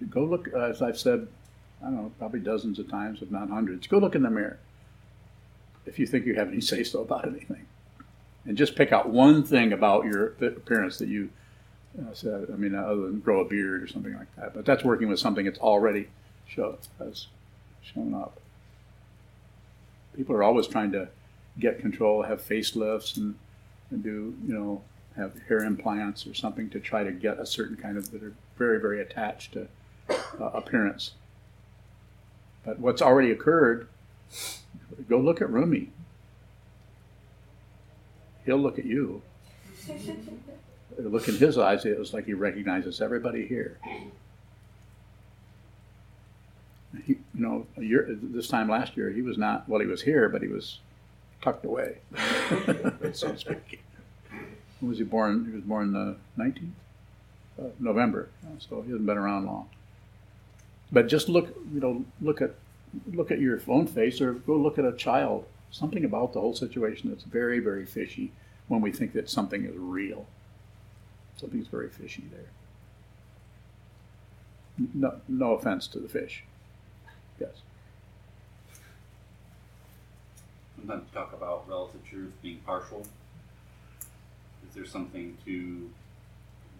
[0.09, 1.27] go look uh, as i've said
[1.83, 3.87] i don't know probably dozens of times if not hundreds.
[3.87, 4.59] Go look in the mirror
[5.87, 7.67] if you think you have any say so about anything.
[8.47, 11.31] And just pick out one thing about your appearance that you
[12.01, 14.55] uh, said i mean other than grow a beard or something like that.
[14.55, 16.09] But that's working with something that's already
[16.47, 17.27] show, has
[17.83, 18.41] shown up.
[20.17, 21.09] People are always trying to
[21.59, 23.35] get control have facelifts and,
[23.91, 24.83] and do you know
[25.17, 28.35] have hair implants or something to try to get a certain kind of that are
[28.57, 29.67] very very attached to
[30.39, 31.13] uh, appearance.
[32.65, 33.89] But what's already occurred,
[35.09, 35.91] go look at Rumi.
[38.45, 39.23] He'll look at you.
[40.99, 43.79] Look in his eyes, it was like he recognizes everybody here.
[47.05, 50.29] He, you know, year, this time last year, he was not, well, he was here,
[50.29, 50.81] but he was
[51.41, 51.99] tucked away,
[53.13, 53.81] so to speak.
[54.81, 55.47] When was he born?
[55.47, 56.71] He was born the 19th?
[57.59, 59.69] Uh, November, so he hasn't been around long.
[60.93, 62.55] But just look, you know, look at
[63.13, 66.55] look at your own face, or go look at a child something about the whole
[66.55, 68.33] situation that's very, very fishy
[68.69, 70.27] when we think that something is real.
[71.37, 72.51] Something's very fishy there.
[74.95, 76.45] No, no offense to the fish.
[77.39, 77.51] Yes.
[80.77, 83.07] Sometimes you talk about relative truth being partial.
[84.69, 85.91] Is there something to,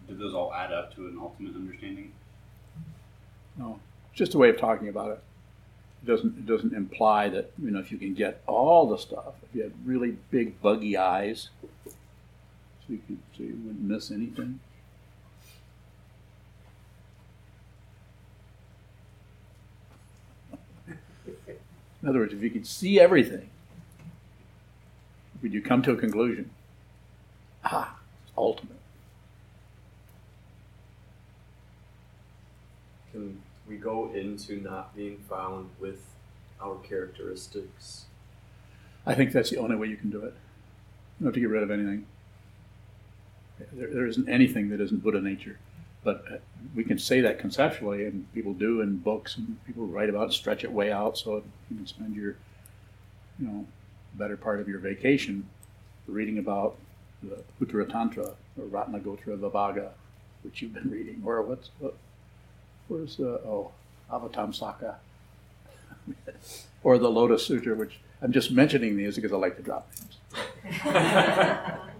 [0.07, 2.11] do those all add up to an ultimate understanding?
[3.57, 3.79] No,
[4.13, 5.23] just a way of talking about it.
[6.03, 9.35] It doesn't it doesn't imply that you know if you can get all the stuff.
[9.43, 11.49] If you had really big buggy eyes,
[11.85, 11.93] so
[12.89, 14.59] you could so you wouldn't miss anything.
[22.01, 23.49] In other words, if you could see everything,
[25.43, 26.49] would you come to a conclusion?
[27.63, 27.99] Ah,
[28.35, 28.77] ultimate.
[33.11, 36.03] Can we go into not being found with
[36.61, 38.05] our characteristics?
[39.05, 40.33] I think that's the only way you can do it.
[41.19, 42.05] You have to get rid of anything.
[43.73, 45.57] There, there isn't anything that isn't Buddha nature.
[46.03, 46.37] But uh,
[46.75, 50.33] we can say that conceptually, and people do in books, and people write about it,
[50.33, 52.35] stretch it way out so you can spend your,
[53.39, 53.65] you know,
[54.15, 55.47] better part of your vacation
[56.07, 56.75] reading about
[57.21, 59.89] the Uttara Tantra or Ratnagotra Vibhaga,
[60.41, 61.95] which you've been reading, or what's what,
[62.91, 63.71] where's the oh
[64.11, 64.95] Avatamsaka,
[66.83, 69.89] or the Lotus Sutra, which I'm just mentioning these because I like to drop
[70.63, 70.77] names.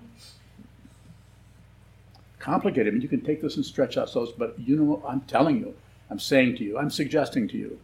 [2.40, 2.88] complicated.
[2.88, 5.58] I mean, you can take this and stretch out those, but you know, I'm telling
[5.60, 5.76] you,
[6.10, 7.80] I'm saying to you, I'm suggesting to you.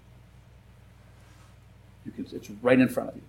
[2.06, 3.22] You can, it's right in front of you.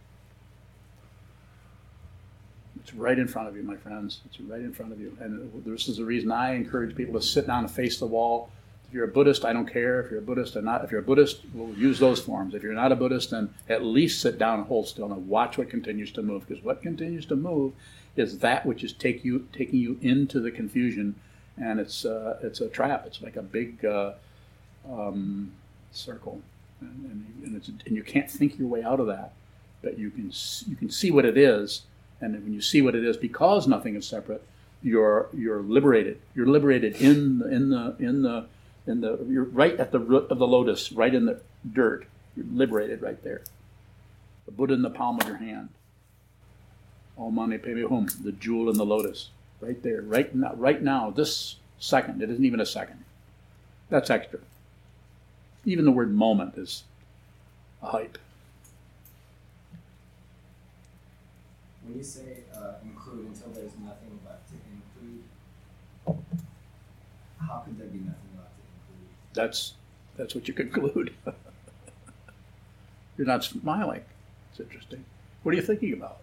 [2.81, 4.21] It's right in front of you, my friends.
[4.25, 5.17] It's right in front of you.
[5.21, 8.51] And this is the reason I encourage people to sit down and face the wall.
[8.89, 10.01] If you're a Buddhist, I don't care.
[10.01, 12.55] If you're a Buddhist or not, if you're a Buddhist, we'll use those forms.
[12.55, 15.59] If you're not a Buddhist, then at least sit down and hold still and watch
[15.59, 16.47] what continues to move.
[16.49, 17.75] Because what continues to move
[18.17, 21.17] is that which is take you taking you into the confusion,
[21.59, 23.05] and it's uh, it's a trap.
[23.07, 24.13] It's like a big uh,
[24.91, 25.53] um,
[25.93, 26.41] circle,
[26.81, 29.33] and, and, and, it's, and you can't think your way out of that.
[29.83, 30.33] But you can
[30.67, 31.83] you can see what it is,
[32.23, 34.43] and when you see what it is, because nothing is separate,
[34.83, 36.21] you're you're liberated.
[36.35, 38.47] You're liberated in the, in the in the
[38.89, 42.07] in the you're right at the root of the lotus, right in the dirt.
[42.37, 43.43] You're liberated right there.
[44.47, 45.69] The Buddha in the palm of your hand.
[47.19, 51.11] Om Mani Padme Hum, the jewel in the lotus, right there, right now, right now,
[51.11, 52.23] this second.
[52.23, 53.05] It isn't even a second.
[53.91, 54.39] That's extra.
[55.65, 56.85] Even the word moment is
[57.83, 58.19] a hype.
[61.85, 65.25] When you say uh, include until there's nothing left to include,
[67.41, 68.28] how could there be nothing?
[69.39, 69.75] That's
[70.17, 71.15] that's what you conclude.
[73.17, 74.03] You're not smiling.
[74.51, 75.05] It's interesting.
[75.45, 76.19] What are you thinking about?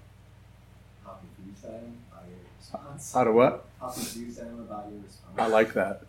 [1.06, 3.14] How confused I am by your response.
[3.14, 3.66] How to what?
[3.80, 5.38] How confused I am about your response.
[5.38, 6.02] I like that.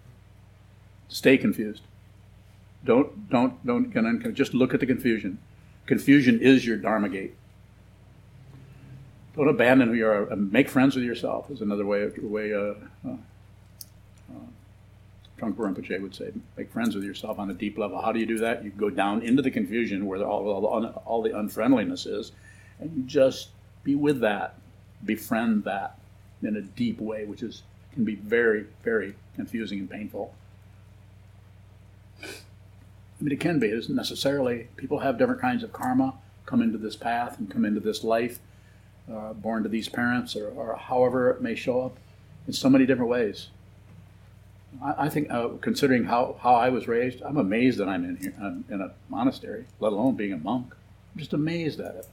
[1.09, 1.83] Stay confused.
[2.85, 4.35] Don't don't don't get.
[4.35, 5.39] Just look at the confusion.
[5.87, 7.37] Confusion is your dharma gate.
[9.37, 10.35] Don't abandon who you are.
[10.35, 12.11] Make friends with yourself is another way.
[12.21, 12.75] Way uh, uh,
[13.07, 13.17] uh,
[15.39, 18.01] Trungpa Rinpoche would say, make friends with yourself on a deep level.
[18.01, 18.65] How do you do that?
[18.65, 22.33] You go down into the confusion where all, all, all the unfriendliness is,
[22.81, 23.51] and you just
[23.85, 24.59] be with that,
[25.05, 25.99] befriend that
[26.43, 30.35] in a deep way, which is can be very, very confusing and painful.
[32.23, 32.27] I
[33.21, 33.69] mean, it can be.
[33.69, 34.69] It isn't necessarily.
[34.77, 38.39] People have different kinds of karma, come into this path and come into this life
[39.13, 41.97] uh, born to these parents, or, or, however it may show up
[42.47, 43.49] in so many different ways.
[44.83, 48.35] I, think, uh, considering how, how I was raised, I'm amazed that I'm in here
[48.41, 50.75] I'm in a monastery, let alone being a monk.
[51.15, 52.09] I'm just amazed at it.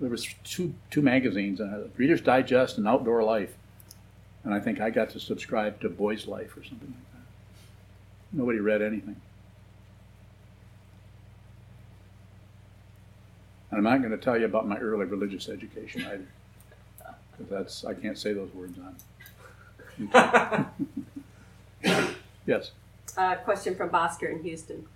[0.00, 3.54] There was two two magazines, uh, Reader's Digest and Outdoor Life,
[4.42, 8.36] and I think I got to subscribe to Boy's Life or something like that.
[8.36, 9.20] Nobody read anything.
[13.70, 16.26] And I'm not going to tell you about my early religious education either,
[17.30, 18.96] because that's I can't say those words on.
[22.46, 22.70] yes.
[23.16, 24.86] Uh, question from Oscar in Houston.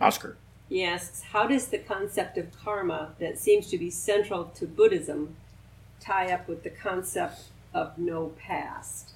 [0.00, 0.36] Oscar.
[0.68, 5.36] He asks, how does the concept of karma that seems to be central to Buddhism
[6.00, 9.12] tie up with the concept of no past?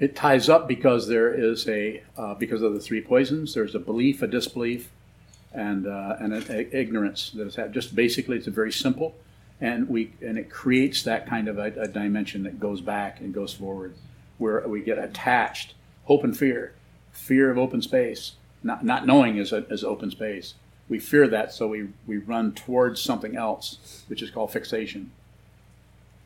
[0.00, 3.52] It ties up because there is a uh, because of the three poisons.
[3.52, 4.90] There's a belief, a disbelief,
[5.52, 7.74] and uh, and an ignorance that is had.
[7.74, 9.14] Just basically, it's a very simple,
[9.60, 13.34] and we and it creates that kind of a, a, dimension that goes back and
[13.34, 13.94] goes forward,
[14.38, 15.74] where we get attached.
[16.04, 16.74] Hope and fear,
[17.12, 18.32] fear of open space,
[18.62, 20.54] not not knowing is a, is open space.
[20.88, 25.12] We fear that, so we, we run towards something else, which is called fixation.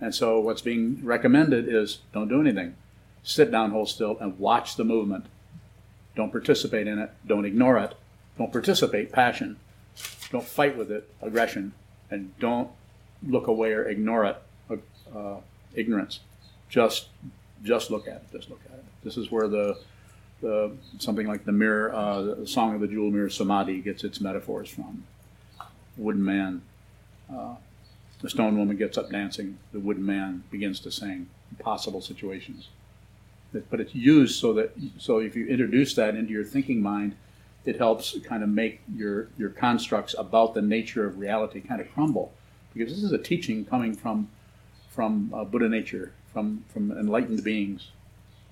[0.00, 2.74] And so what's being recommended is don't do anything.
[3.22, 5.26] Sit down, hold still, and watch the movement.
[6.16, 7.10] Don't participate in it.
[7.26, 7.94] Don't ignore it.
[8.38, 9.58] Don't participate, passion.
[10.30, 11.74] Don't fight with it, aggression.
[12.10, 12.70] And don't
[13.26, 14.42] look away or ignore it,
[15.14, 15.36] uh,
[15.74, 16.20] ignorance.
[16.68, 17.08] Just,
[17.62, 18.32] just look at it.
[18.32, 18.84] Just look at it.
[19.02, 19.78] This is where the,
[20.40, 24.20] the something like the mirror, uh, the song of the jewel mirror samadhi gets its
[24.20, 25.04] metaphors from.
[25.96, 26.62] Wooden man,
[27.32, 27.54] uh,
[28.20, 29.58] the stone woman gets up dancing.
[29.72, 31.28] The wooden man begins to sing.
[31.50, 32.68] Impossible situations.
[33.70, 37.14] But it's used so that so if you introduce that into your thinking mind,
[37.64, 41.92] it helps kind of make your your constructs about the nature of reality kind of
[41.92, 42.32] crumble,
[42.74, 44.28] because this is a teaching coming from
[44.90, 47.90] from uh, Buddha nature, from from enlightened beings.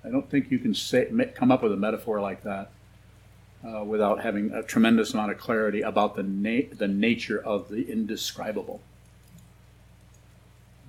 [0.04, 2.70] I don't think you can say come up with a metaphor like that
[3.66, 7.90] uh, without having a tremendous amount of clarity about the na- the nature of the
[7.90, 8.80] indescribable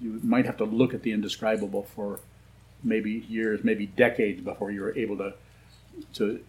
[0.03, 2.19] you might have to look at the indescribable for
[2.83, 5.33] maybe years, maybe decades before you're able to
[6.11, 6.43] to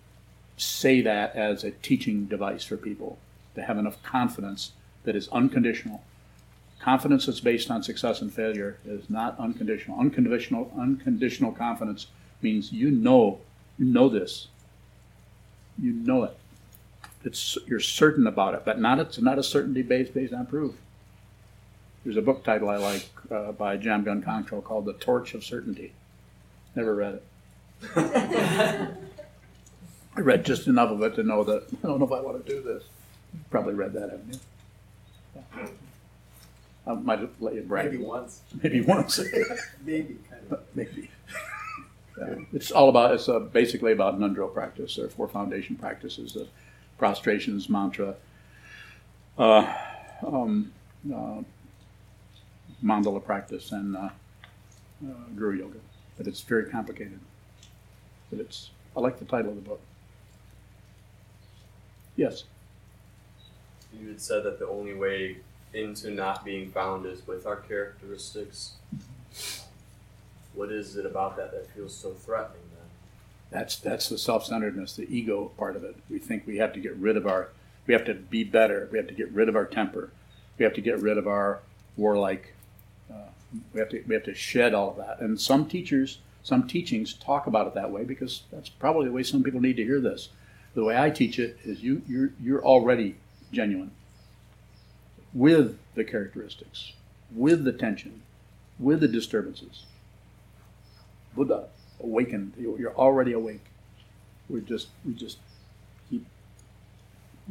[0.56, 3.18] say that as a teaching device for people
[3.54, 4.72] to have enough confidence
[5.02, 6.02] that is unconditional.
[6.84, 9.98] Confidence that's based on success and failure is not unconditional.
[9.98, 12.08] Unconditional unconditional confidence
[12.42, 13.40] means you know
[13.78, 14.48] you know this.
[15.80, 16.36] You know it.
[17.24, 20.74] It's you're certain about it, but not it's not a certainty based based on proof.
[22.04, 25.94] There's a book title I like uh, by Jamgon Kongtrul called The Torch of Certainty.
[26.76, 27.24] Never read it.
[30.16, 32.44] I read just enough of it to know that I don't know if I want
[32.44, 32.82] to do this.
[33.48, 35.40] Probably read that, haven't you?
[35.56, 35.66] Yeah.
[36.86, 37.90] I might have let you brag.
[37.90, 38.42] Maybe once.
[38.62, 39.18] Maybe once.
[39.84, 40.60] Maybe, kind of.
[40.74, 41.10] Maybe.
[42.18, 42.34] Yeah.
[42.52, 44.96] It's all about, it's uh, basically about ngöndro practice.
[44.96, 46.46] There are four foundation practices, the
[46.98, 48.14] prostrations, mantra,
[49.38, 49.72] uh,
[50.24, 50.72] um,
[51.12, 51.42] uh,
[52.84, 55.78] mandala practice and uh, uh, Guru Yoga.
[56.16, 57.18] But it's very complicated.
[58.30, 59.80] But it's, I like the title of the book.
[62.14, 62.44] Yes.
[63.98, 65.38] You had said that the only way
[65.74, 68.74] into not being found is with our characteristics.
[70.54, 72.86] What is it about that that feels so threatening then?
[73.50, 75.96] That's that's the self-centeredness, the ego part of it.
[76.08, 77.48] We think we have to get rid of our,
[77.86, 78.88] we have to be better.
[78.92, 80.10] We have to get rid of our temper.
[80.58, 81.60] We have to get rid of our
[81.96, 82.54] warlike
[83.12, 83.28] uh,
[83.72, 85.20] we have to we have to shed all of that.
[85.20, 89.22] And some teachers, some teachings talk about it that way because that's probably the way
[89.22, 90.30] some people need to hear this.
[90.74, 93.16] The way I teach it is you you're you're already
[93.52, 93.90] genuine
[95.34, 96.92] with the characteristics,
[97.34, 98.22] with the tension,
[98.78, 99.84] with the disturbances.
[101.34, 101.66] Buddha
[102.02, 102.52] awakened.
[102.58, 103.64] You're already awake.
[104.48, 105.38] We just we just
[106.08, 106.24] keep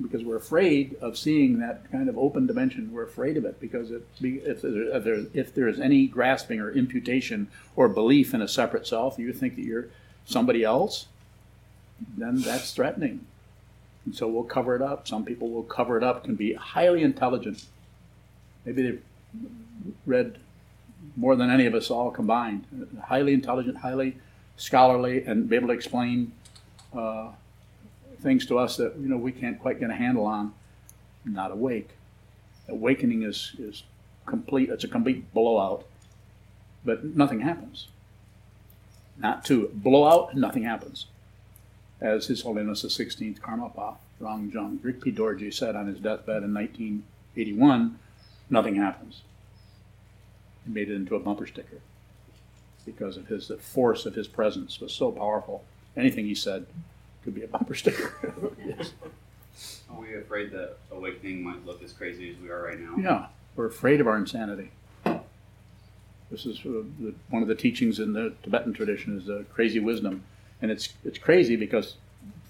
[0.01, 2.91] because we're afraid of seeing that kind of open dimension.
[2.91, 7.49] We're afraid of it because it, if, there, if there is any grasping or imputation
[7.75, 9.87] or belief in a separate self, you think that you're
[10.25, 11.07] somebody else,
[12.17, 13.25] then that's threatening.
[14.05, 15.07] And so we'll cover it up.
[15.07, 17.65] Some people will cover it up, can be highly intelligent.
[18.65, 19.01] Maybe they've
[20.05, 20.37] read
[21.15, 22.65] more than any of us all combined.
[23.05, 24.17] Highly intelligent, highly
[24.57, 26.33] scholarly, and be able to explain
[26.95, 27.29] uh,
[28.21, 30.53] things to us that you know we can't quite get a handle on.
[31.25, 31.89] Not awake.
[32.67, 33.83] Awakening is is
[34.25, 34.69] complete.
[34.69, 35.85] It's a complete blowout,
[36.85, 37.87] but nothing happens.
[39.17, 41.07] Not to blowout, nothing happens.
[42.03, 47.97] As His Holiness the 16th Karmapa Rangjung Rigpe Dorje said on his deathbed in 1981,
[48.49, 49.21] nothing happens.
[50.65, 51.79] He made it into a bumper sticker
[52.85, 55.63] because of his the force of his presence was so powerful.
[55.95, 56.65] Anything he said
[57.23, 58.53] could be a bumper sticker.
[58.65, 58.91] yes.
[59.89, 62.95] Are we afraid that awakening might look as crazy as we are right now?
[62.97, 64.71] Yeah, we're afraid of our insanity.
[66.31, 69.79] This is uh, the, one of the teachings in the Tibetan tradition is the crazy
[69.79, 70.23] wisdom,
[70.63, 71.97] and it's it's crazy because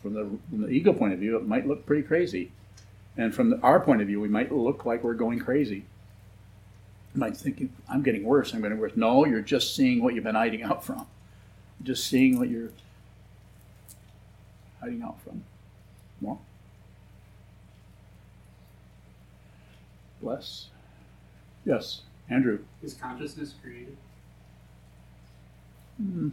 [0.02, 2.52] from the, from the ego point of view, it might look pretty crazy,
[3.18, 5.86] and from the, our point of view, we might look like we're going crazy.
[7.14, 8.54] You might think I'm getting worse.
[8.54, 8.94] I'm getting worse.
[8.96, 11.06] No, you're just seeing what you've been hiding out from.
[11.82, 12.70] Just seeing what you're
[14.80, 15.44] hiding out from.
[16.22, 16.40] More?
[20.22, 20.68] Bless.
[21.66, 22.60] Yes, Andrew.
[22.84, 23.98] Is consciousness created?
[26.02, 26.32] Mm.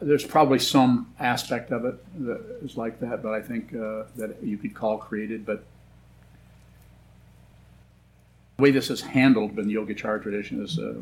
[0.00, 4.36] There's probably some aspect of it that is like that, but I think uh, that
[4.42, 5.44] you could call created.
[5.44, 5.64] But
[8.56, 10.94] the way this is handled in the Yogacara tradition is uh,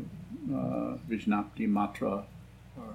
[0.53, 2.23] uh, Vijnapti Matra,
[2.77, 2.93] or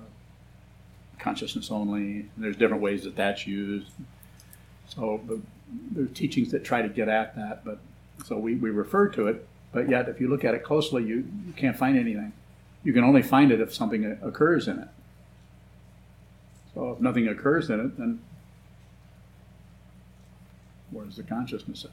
[1.18, 2.26] consciousness only.
[2.36, 3.88] There's different ways that that's used.
[4.88, 7.78] So, but teachings that try to get at that, but
[8.24, 11.26] so we, we refer to it, but yet if you look at it closely, you,
[11.46, 12.32] you can't find anything.
[12.82, 14.88] You can only find it if something occurs in it.
[16.74, 18.20] So if nothing occurs in it, then
[20.90, 21.92] where's the consciousness at?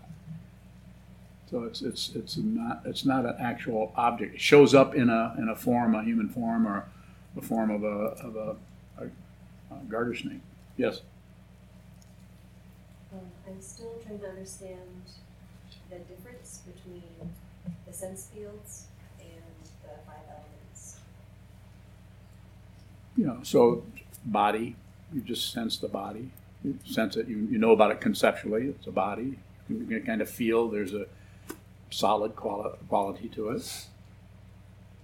[1.49, 4.35] So it's it's it's not it's not an actual object.
[4.35, 6.85] It shows up in a in a form, a human form, or
[7.35, 8.55] the form of a of a,
[8.97, 9.05] a,
[9.75, 10.39] a garter snake.
[10.77, 11.01] Yes.
[13.11, 14.79] Um, I'm still trying to understand
[15.89, 17.03] the difference between
[17.85, 18.85] the sense fields
[19.19, 19.43] and
[19.83, 20.97] the five elements.
[23.17, 23.83] Know, so
[24.25, 24.75] body,
[25.13, 26.31] you just sense the body.
[26.63, 27.27] You sense it.
[27.27, 28.67] You, you know about it conceptually.
[28.67, 29.37] It's a body.
[29.69, 31.05] You can kind of feel there's a
[31.89, 33.87] solid quali- quality to it.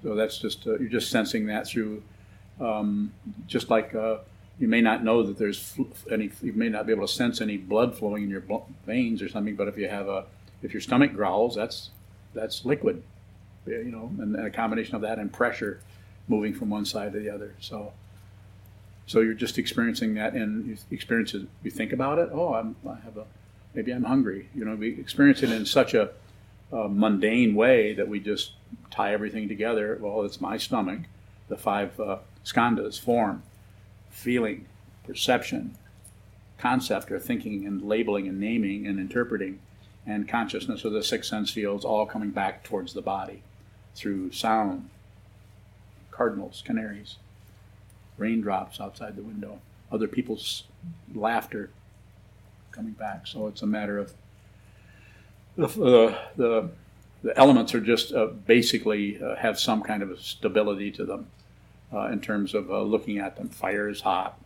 [0.04, 2.04] So that's just uh, you're just sensing that through,
[2.62, 3.12] um,
[3.48, 4.18] just like uh,
[4.60, 6.30] you may not know that there's fl- any.
[6.42, 9.30] You may not be able to sense any blood flowing in your bl- veins or
[9.30, 9.56] something.
[9.56, 10.26] But if you have a,
[10.62, 11.90] if your stomach growls, that's
[12.36, 13.02] that's liquid,
[13.66, 15.82] you know, and, and a combination of that and pressure
[16.28, 17.56] moving from one side to the other.
[17.60, 17.94] So.
[19.08, 21.48] So you're just experiencing that, and you experience it.
[21.64, 22.30] You think about it.
[22.34, 23.26] Oh, I'm, I have a,
[23.74, 24.50] maybe I'm hungry.
[24.54, 26.12] You know, we experience it in such a,
[26.74, 28.52] a mundane way that we just
[28.92, 29.98] tie everything together.
[30.00, 31.00] Well, it's my stomach.
[31.48, 33.44] The five uh, skandhas: form,
[34.10, 34.66] feeling,
[35.06, 35.78] perception,
[36.58, 39.60] concept, or thinking, and labeling, and naming, and interpreting,
[40.06, 43.42] and consciousness, or the six sense fields, all coming back towards the body
[43.96, 44.90] through sound,
[46.12, 47.16] cardinals, canaries
[48.18, 49.60] raindrops outside the window,
[49.92, 50.64] other people's
[51.14, 51.70] laughter
[52.72, 53.28] coming back.
[53.28, 54.14] So it's a matter of
[55.56, 56.70] the the,
[57.24, 61.28] the elements are just uh, basically uh, have some kind of stability to them
[61.94, 63.50] uh, in terms of uh, looking at them.
[63.50, 64.40] Fire is hot,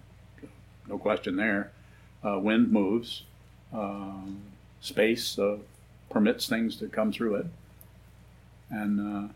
[0.87, 1.71] no question there.
[2.23, 3.23] Uh, wind moves.
[3.73, 4.41] Um,
[4.81, 5.57] space uh,
[6.09, 7.45] permits things to come through it,
[8.69, 9.31] and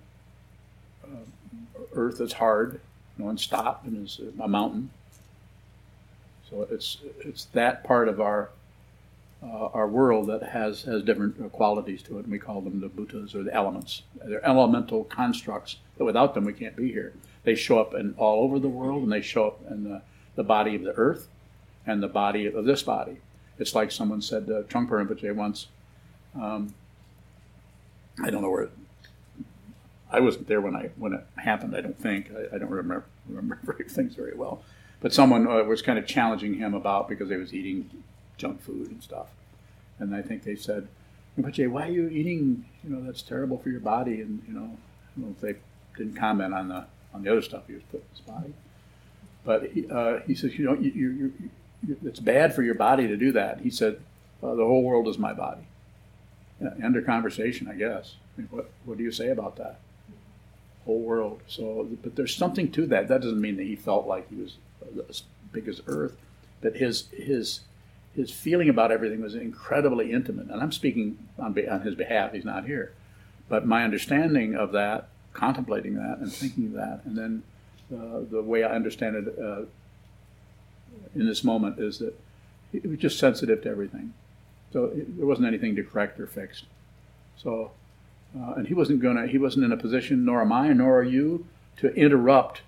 [1.94, 2.82] earth is hard
[3.18, 4.90] no one stopped and is a mountain.
[6.50, 8.50] So it's it's that part of our
[9.44, 12.90] uh, our world that has has different qualities to it, and we call them the
[12.90, 14.04] bhutas or the elements.
[14.24, 17.14] They're elemental constructs that without them we can't be here.
[17.44, 20.02] They show up in all over the world, and they show up in the,
[20.36, 21.28] the body of the earth
[21.86, 23.18] and the body of this body.
[23.60, 25.68] It's like someone said to Trungpa Rinpoche once.
[26.36, 26.74] Um,
[28.22, 28.70] I don't know where
[30.16, 31.76] I wasn't there when I when it happened.
[31.76, 34.64] I don't think I, I don't remember remember things very well.
[35.02, 37.90] But someone uh, was kind of challenging him about because he was eating
[38.38, 39.28] junk food and stuff,
[40.00, 40.88] and I think they said,
[41.38, 42.66] "But Jay, why are you eating?
[42.84, 45.56] You know, that's terrible for your body." And you know, I don't know if they
[45.98, 48.54] didn't comment on the on the other stuff he was putting in his body.
[49.44, 51.34] But he, uh, he says, "You know, you, you,
[51.86, 54.00] you, it's bad for your body to do that." He said,
[54.42, 55.68] uh, "The whole world is my body."
[56.62, 58.16] Yeah, of conversation, I guess.
[58.38, 59.82] I mean, what what do you say about that?
[60.86, 61.42] Whole world.
[61.48, 63.08] So, but there's something to that.
[63.08, 64.58] That doesn't mean that he felt like he was
[65.10, 66.16] as big as Earth,
[66.62, 67.62] but his his
[68.16, 70.48] his feeling about everything was incredibly intimate.
[70.50, 72.34] And I'm speaking on, on his behalf.
[72.34, 72.94] He's not here,
[73.50, 77.44] but my understanding of that, contemplating that, and thinking of that, and then
[77.94, 79.66] uh, the way I understand it uh,
[81.14, 82.18] in this moment is that
[82.72, 84.14] he was just sensitive to everything.
[84.74, 86.64] So it, there wasn't anything to correct or fix.
[87.38, 87.72] So
[88.38, 89.28] uh, and he wasn't gonna.
[89.28, 91.46] He wasn't in a position, nor am I, nor are you,
[91.78, 92.62] to interrupt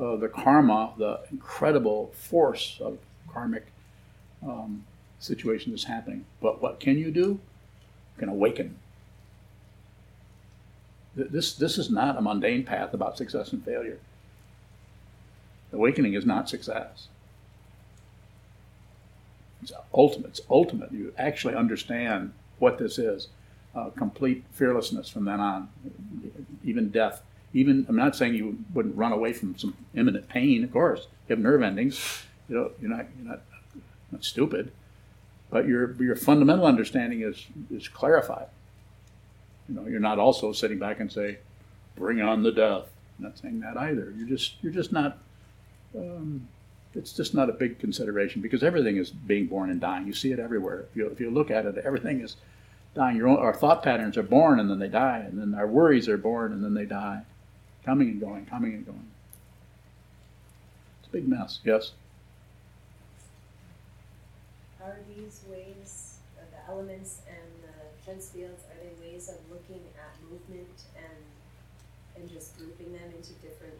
[0.00, 2.98] uh, the karma, the incredible force of
[3.28, 3.66] karmic
[4.42, 4.84] um,
[5.20, 6.24] situation that's happening.
[6.40, 7.20] But what can you do?
[7.20, 8.76] You can awaken.
[11.14, 13.98] This this is not a mundane path about success and failure.
[15.72, 17.08] Awakening is not success.
[19.62, 20.30] It's ultimate.
[20.30, 20.92] It's ultimate.
[20.92, 23.28] You actually understand what this is
[23.74, 25.68] uh, complete fearlessness from then on,
[26.64, 27.22] even death.
[27.52, 30.64] Even I'm not saying you wouldn't run away from some imminent pain.
[30.64, 32.24] Of course, you have nerve endings.
[32.48, 33.40] You know, you're not you're not
[34.10, 34.72] not stupid,
[35.50, 38.48] but your your fundamental understanding is is clarified.
[39.68, 41.38] You know, you're not also sitting back and say,
[41.96, 44.12] "Bring on the death." I'm not saying that either.
[44.16, 45.18] You're just you're just not.
[45.96, 46.48] Um,
[46.94, 50.06] it's just not a big consideration because everything is being born and dying.
[50.06, 50.86] You see it everywhere.
[50.90, 52.36] If you, if you look at it, everything is
[52.94, 53.16] dying.
[53.16, 56.08] Your own, our thought patterns are born and then they die, and then our worries
[56.08, 57.22] are born and then they die,
[57.84, 59.08] coming and going, coming and going.
[61.00, 61.60] It's a big mess.
[61.64, 61.92] Yes.
[64.82, 69.82] Are these ways, uh, the elements and the sense fields, are they ways of looking
[69.96, 71.24] at movement and
[72.16, 73.74] and just grouping them into different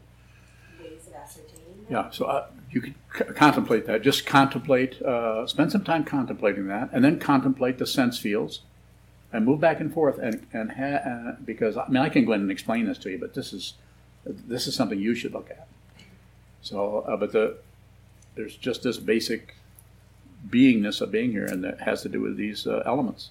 [0.83, 1.87] ways of ascertaining?
[1.89, 4.03] Yeah, so uh, you could c- contemplate that.
[4.03, 8.63] Just contemplate, uh, spend some time contemplating that, and then contemplate the sense fields,
[9.35, 10.19] and move back and forth.
[10.19, 13.11] And and ha- uh, because I mean, I can go in and explain this to
[13.11, 13.75] you, but this is
[14.25, 15.67] this is something you should look at.
[16.63, 17.59] So, uh, but the
[18.37, 19.57] there's just this basic
[20.49, 23.31] beingness of being here, and that has to do with these uh, elements.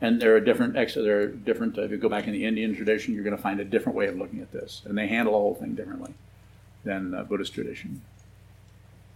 [0.00, 1.78] And there are different, ex- there are different.
[1.78, 4.06] If you go back in the Indian tradition, you're going to find a different way
[4.06, 6.14] of looking at this, and they handle the whole thing differently
[6.84, 8.02] than uh, Buddhist tradition.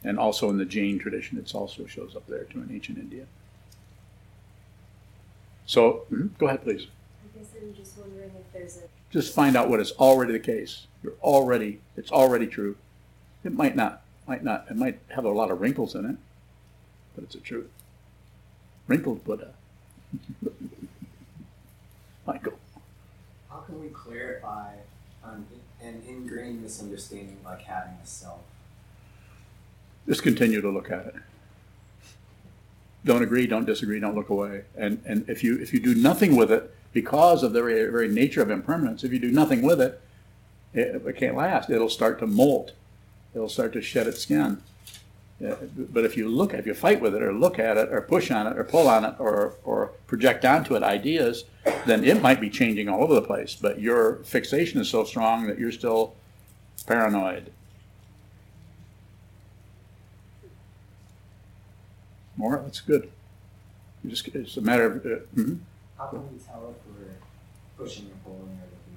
[0.04, 3.26] And also in the Jain tradition, it also shows up there too in ancient India.
[5.68, 6.86] So, mhm, go ahead, please.
[7.22, 10.38] I guess I'm just wondering if there's a Just find out what is already the
[10.40, 10.86] case.
[11.02, 12.76] You're already, it's already true.
[13.44, 16.16] It might not, might not, it might have a lot of wrinkles in it,
[17.14, 17.68] but it's a truth.
[18.86, 19.52] Wrinkled Buddha.
[22.26, 22.58] Michael.
[23.50, 24.72] How can we clarify
[25.22, 25.46] an,
[25.82, 28.40] an ingrained misunderstanding like having a self?
[30.06, 31.14] just continue to look at it.
[33.08, 34.64] Don't agree, don't disagree, don't look away.
[34.76, 38.08] And and if you if you do nothing with it because of the very, very
[38.08, 39.98] nature of impermanence, if you do nothing with it,
[40.74, 41.70] it, it can't last.
[41.70, 42.72] It'll start to molt.
[43.34, 44.60] It'll start to shed its skin.
[45.40, 48.02] Yeah, but if you look, if you fight with it, or look at it, or
[48.02, 51.44] push on it, or pull on it, or or project onto it ideas,
[51.86, 53.54] then it might be changing all over the place.
[53.54, 56.14] But your fixation is so strong that you're still
[56.86, 57.52] paranoid.
[62.38, 63.10] More, that's good.
[64.02, 65.58] You just, it's a matter of, uh, mhm.
[65.98, 67.16] How can we tell if we're
[67.84, 68.96] pushing or pulling or looking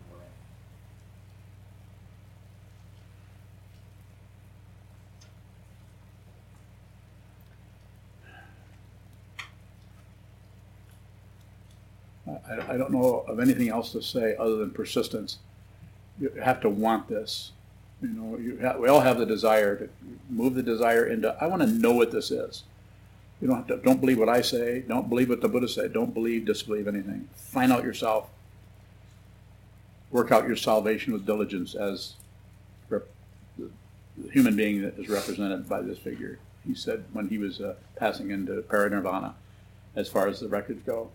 [12.27, 12.67] away?
[12.69, 15.39] I, I don't know of anything else to say other than persistence.
[16.19, 17.51] You have to want this.
[18.01, 19.89] You know, you ha- we all have the desire to
[20.29, 22.63] move the desire into, I want to know what this is.
[23.41, 24.81] You don't have to, don't believe what I say.
[24.87, 25.93] Don't believe what the Buddha said.
[25.93, 27.27] Don't believe, disbelieve anything.
[27.35, 28.29] Find out yourself.
[30.11, 32.13] Work out your salvation with diligence as
[32.89, 33.07] rep-
[33.57, 33.69] the
[34.31, 36.37] human being that is represented by this figure.
[36.67, 39.33] He said when he was uh, passing into paranirvana,
[39.95, 41.09] as far as the records go.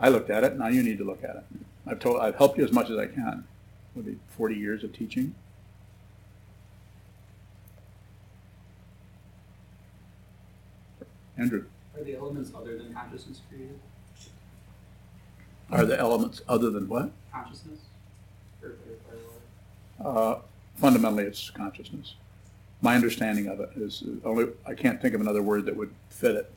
[0.00, 0.56] I looked at it.
[0.56, 1.44] Now you need to look at it.
[1.86, 3.44] I've told, I've helped you as much as I can
[3.94, 5.34] with the 40 years of teaching.
[11.38, 11.64] Andrew,
[11.96, 13.78] Are the elements other than consciousness created?
[15.70, 17.10] are the elements other than what?
[17.32, 17.78] Consciousness?
[20.02, 20.38] Uh,
[20.76, 22.14] fundamentally, it's consciousness.
[22.80, 26.36] My understanding of it is only I can't think of another word that would fit
[26.36, 26.52] it,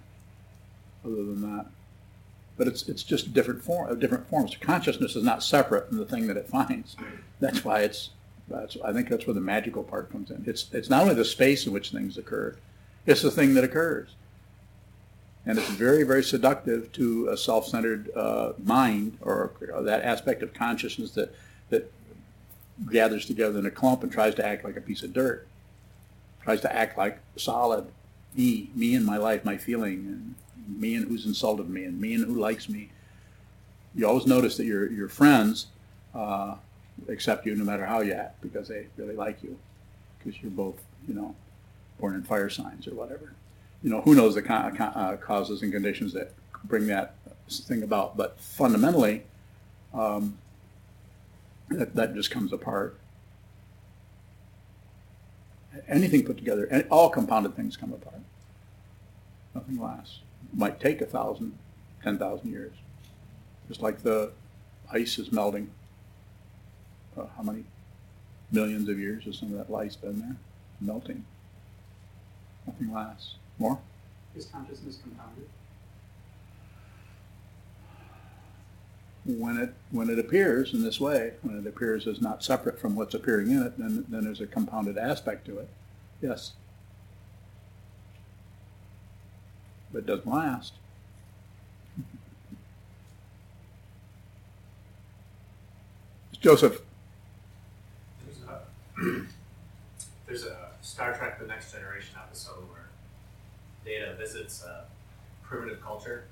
[1.04, 1.66] other than that.
[2.58, 4.56] But it's it's just different form different forms.
[4.56, 6.96] Consciousness is not separate from the thing that it finds.
[7.40, 8.12] That's why it's.
[8.48, 10.44] That's, I think that's where the magical part comes in.
[10.46, 12.56] It's it's not only the space in which things occur,
[13.06, 14.10] it's the thing that occurs.
[15.46, 20.54] And it's very, very seductive to a self-centered uh, mind or, or that aspect of
[20.54, 21.34] consciousness that
[21.70, 21.92] that
[22.92, 25.48] gathers together in a clump and tries to act like a piece of dirt,
[26.44, 27.88] tries to act like solid
[28.36, 30.36] me, me and my life, my feeling,
[30.68, 32.90] and me and who's insulted me, and me and who likes me.
[33.96, 35.68] You always notice that your your friends
[36.16, 36.56] uh,
[37.10, 39.58] accept you no matter how you act because they really like you,
[40.18, 41.36] because you're both you know
[42.00, 43.34] born in fire signs or whatever.
[43.84, 47.16] You know who knows the uh, causes and conditions that bring that
[47.50, 49.24] thing about, but fundamentally.
[49.94, 50.38] Um,
[51.70, 52.98] that, that just comes apart.
[55.88, 58.22] Anything put together, and all compounded things come apart.
[59.56, 60.20] Nothing lasts.
[60.52, 61.58] It Might take a thousand,
[62.04, 62.74] ten thousand years.
[63.68, 64.32] Just like the
[64.92, 65.72] ice is melting.
[67.18, 67.64] Uh, how many
[68.52, 70.36] millions of years has some of that ice been there?
[70.82, 71.26] Melting.
[72.68, 73.36] Nothing lasts.
[73.62, 73.78] More?
[74.36, 75.48] is consciousness compounded?
[79.24, 82.96] when it when it appears in this way, when it appears as not separate from
[82.96, 85.70] what's appearing in it, then then there's a compounded aspect to it.
[86.22, 86.54] Yes.
[89.94, 90.74] But it doesn't last.
[96.40, 96.82] Joseph,
[98.26, 98.62] There's a,
[100.26, 102.71] there's a Star Trek The Next Generation episode where
[103.86, 104.86] Data visits a
[105.44, 106.26] primitive culture,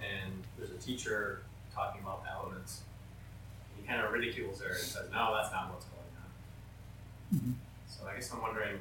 [0.00, 1.42] and there's a teacher
[1.74, 2.82] talking about the elements.
[3.80, 7.38] He kind of ridicules her and says, No, that's not what's going on.
[7.38, 7.54] Mhm.
[7.88, 8.78] So I guess I'm wondering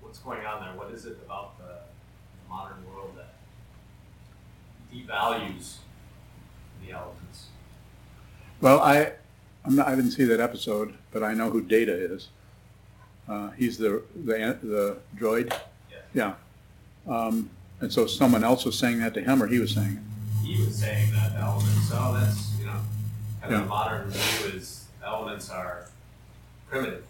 [0.00, 0.74] what's going on there.
[0.74, 3.34] What is it about the, the modern world that
[4.92, 5.76] devalues
[6.84, 7.46] the elements?
[8.60, 9.12] well, I
[9.64, 12.28] I'm not, I didn't see that episode, but I know who Data is.
[13.28, 15.52] Uh, he's the, the, the droid?
[16.14, 16.34] Yeah.
[17.08, 17.50] Um,
[17.80, 20.46] and so someone else was saying that to him, or he was saying it?
[20.46, 22.80] He was saying that the elements, oh, that's, you know,
[23.40, 23.64] kind of Yeah.
[23.64, 25.86] a modern view is elements are
[26.68, 27.04] primitive.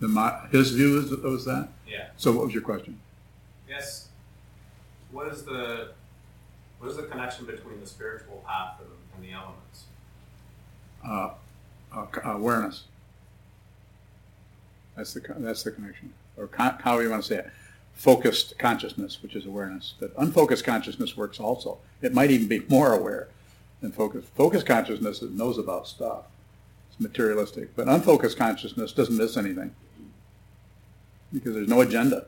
[0.00, 1.68] The, mo- his view was, was that?
[1.88, 2.08] Yeah.
[2.16, 2.98] So what was your question?
[3.68, 4.08] Yes.
[5.10, 5.90] What is the
[6.78, 9.84] what is the connection between the spiritual path and, and the elements?
[11.06, 11.30] Uh,
[11.96, 12.84] uh, awareness.
[14.94, 16.12] That's the, that's the connection.
[16.36, 17.50] Or con- however you want to say it.
[17.96, 19.94] Focused consciousness, which is awareness.
[19.98, 21.78] But unfocused consciousness works also.
[22.02, 23.28] It might even be more aware
[23.80, 24.28] than focused.
[24.34, 26.26] Focused consciousness knows about stuff.
[26.90, 27.74] It's materialistic.
[27.74, 29.74] But unfocused consciousness doesn't miss anything.
[31.32, 32.26] Because there's no agenda.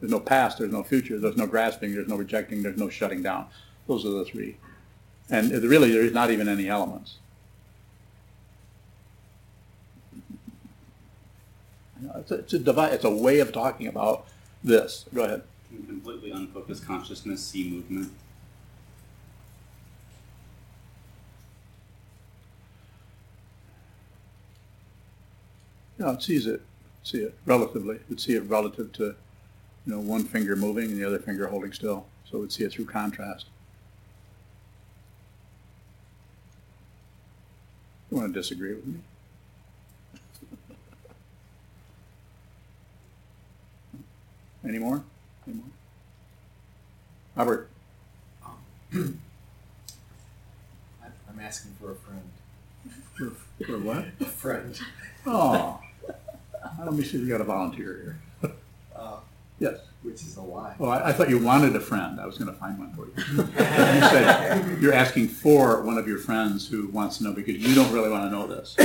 [0.00, 3.22] There's no past, there's no future, there's no grasping, there's no rejecting, there's no shutting
[3.22, 3.46] down.
[3.86, 4.56] Those are the three.
[5.30, 7.16] And really, there's not even any elements.
[12.16, 14.26] It's a, it's a it's a way of talking about
[14.64, 15.04] this.
[15.14, 15.42] Go ahead.
[15.68, 18.12] Can completely unfocused consciousness see movement?
[25.98, 26.60] Yeah, it sees it,
[27.04, 27.96] see it relatively.
[27.96, 29.14] It would see it relative to, you
[29.86, 32.06] know, one finger moving and the other finger holding still.
[32.28, 33.46] So it would see it through contrast.
[38.10, 39.00] You want to disagree with me?
[44.66, 45.02] Any more?
[45.46, 45.66] Any more?
[47.36, 47.68] Robert,
[48.44, 48.52] I'm
[51.28, 52.22] I'm asking for a friend.
[53.14, 54.06] for, for what?
[54.20, 54.78] A friend.
[55.26, 55.80] Oh,
[56.82, 58.50] let me see if you got a volunteer here.
[58.94, 59.16] Uh,
[59.58, 59.78] Yes.
[60.02, 60.74] which is a lie.
[60.80, 62.20] Oh, I, I thought you wanted a friend.
[62.20, 63.42] I was going to find one for you.
[63.42, 63.46] you
[64.10, 67.92] said you're asking for one of your friends who wants to know because you don't
[67.92, 68.76] really want to know this.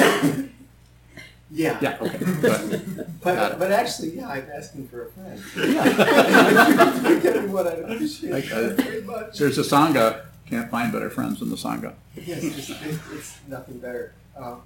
[1.52, 1.78] Yeah.
[1.82, 2.20] Yeah, okay.
[3.22, 3.60] But, it.
[3.60, 5.44] but actually, yeah, I'm asking for a friend.
[5.74, 7.20] Yeah.
[7.24, 8.76] Getting what I appreciate it.
[8.78, 9.38] very much.
[9.38, 10.26] There's a Sangha.
[10.46, 11.94] Can't find better friends than the Sangha.
[12.16, 14.14] Yes, it's, it's, it's nothing better.
[14.38, 14.62] Um,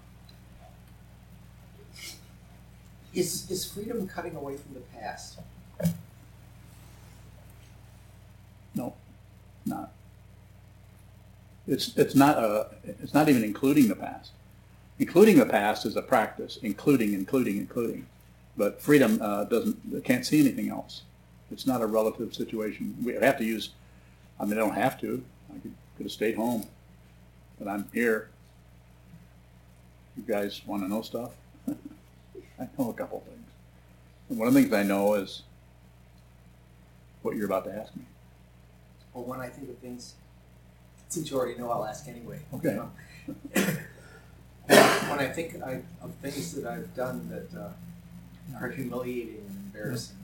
[3.13, 5.39] is, is freedom cutting away from the past?
[8.75, 8.93] No,
[9.65, 9.91] not.
[11.67, 14.31] It's, it's not a, it's not even including the past.
[15.00, 18.06] Including the past is a practice, including, including, including.
[18.56, 21.04] But freedom uh, doesn't, can't see anything else.
[21.52, 22.96] It's not a relative situation.
[23.04, 23.72] We have to use,
[24.39, 25.24] I mean, I don't have to.
[25.50, 26.66] I could, could have stayed home.
[27.60, 28.30] But I'm here.
[30.16, 31.32] You guys want to know stuff?
[31.68, 33.50] I know a couple things.
[34.30, 35.44] And one of the things I know is
[37.24, 38.04] what you're about to ask me.
[39.14, 40.16] Or when I think of things,
[41.10, 42.39] since you already know, I'll ask anyway.
[42.54, 42.78] Okay.
[42.78, 42.91] Um,
[45.18, 47.70] when I think I, of things that I've done that uh,
[48.59, 50.18] are humiliating and embarrassing,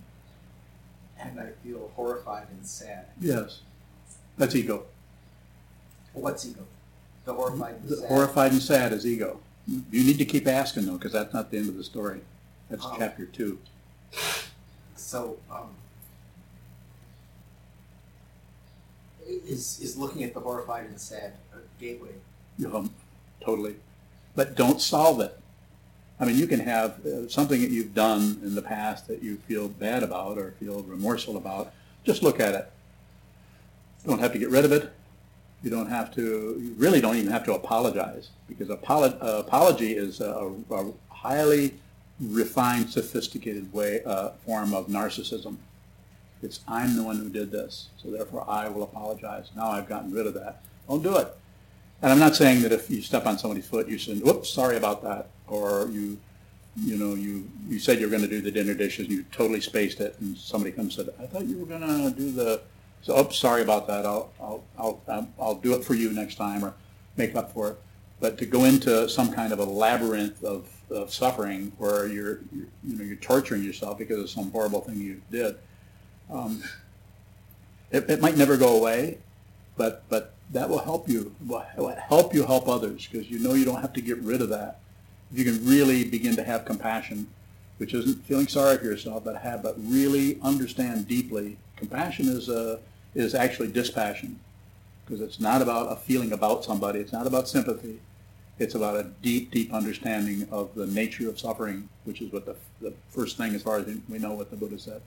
[1.20, 3.06] and I feel horrified and sad.
[3.20, 3.62] Yes.
[4.38, 4.86] That's ego.
[6.14, 6.62] What's ego?
[7.26, 8.08] The horrified and The sad.
[8.10, 9.40] horrified and sad is ego.
[9.68, 12.22] You need to keep asking though, because that's not the end of the story.
[12.70, 12.96] That's Oh.
[12.98, 13.60] chapter two.
[14.96, 15.70] So, um,
[19.28, 22.10] is is looking at the horrified and sad a gateway?
[22.74, 22.90] Um,
[23.44, 23.76] totally.
[24.40, 25.38] But don't solve it.
[26.18, 29.36] I mean, you can have uh, something that you've done in the past that you
[29.50, 31.74] feel bad about or feel remorseful about.
[32.06, 32.72] Just look at it.
[34.02, 34.94] You don't have to get rid of it.
[35.62, 36.22] You don't have to,
[36.58, 41.74] you really don't even have to apologize because apolo- uh, apology is a, a highly
[42.22, 45.58] refined, sophisticated way, uh, form of narcissism.
[46.42, 49.50] It's I'm the one who did this, so therefore I will apologize.
[49.54, 50.62] Now I've gotten rid of that.
[50.88, 51.28] Don't do it.
[52.02, 54.78] And I'm not saying that if you step on somebody's foot, you say, "Whoops, sorry
[54.78, 56.18] about that," or you,
[56.78, 59.24] you know, you you said you were going to do the dinner dishes, and you
[59.32, 62.32] totally spaced it, and somebody comes and said, "I thought you were going to do
[62.32, 62.62] the,"
[63.02, 64.06] so, "Oops, sorry about that.
[64.06, 66.74] I'll I'll I'll I'll, I'll do it for you next time, or
[67.18, 67.78] make up for it."
[68.22, 72.68] But to go into some kind of a labyrinth of, of suffering where you're, you're
[72.84, 75.56] you know you're torturing yourself because of some horrible thing you did,
[76.32, 76.64] um,
[77.92, 79.18] it, it might never go away,
[79.76, 81.64] but but that will help you will
[82.10, 84.80] help you help others because you know you don't have to get rid of that.
[85.32, 87.28] If you can really begin to have compassion,
[87.78, 91.58] which isn't feeling sorry for yourself, but have but really understand deeply.
[91.76, 92.80] Compassion is a
[93.16, 94.40] is actually dispassion
[95.06, 97.00] because it's not about a feeling about somebody.
[97.00, 98.00] It's not about sympathy.
[98.60, 102.56] It's about a deep, deep understanding of the nature of suffering, which is what the,
[102.82, 105.02] the first thing, as far as we know what the Buddha said.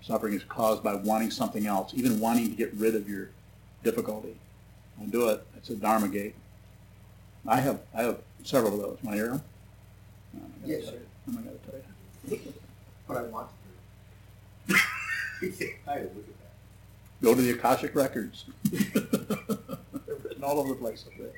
[0.00, 3.28] Suffering is caused by wanting something else, even wanting to get rid of your
[3.86, 4.34] difficulty.
[4.98, 5.46] Don't do it.
[5.56, 6.34] It's a dharma gate.
[7.46, 8.98] I have, I have several of those.
[9.02, 9.42] Want to hear them?
[10.34, 11.00] No, I'm gonna tell you.
[11.28, 12.52] I'm not gonna tell you.
[13.06, 13.48] But I want
[14.68, 15.68] to hear.
[15.86, 17.22] I look at that.
[17.22, 18.44] Go to the Akashic Records.
[18.64, 18.82] They're
[20.24, 21.28] written all over the place up there.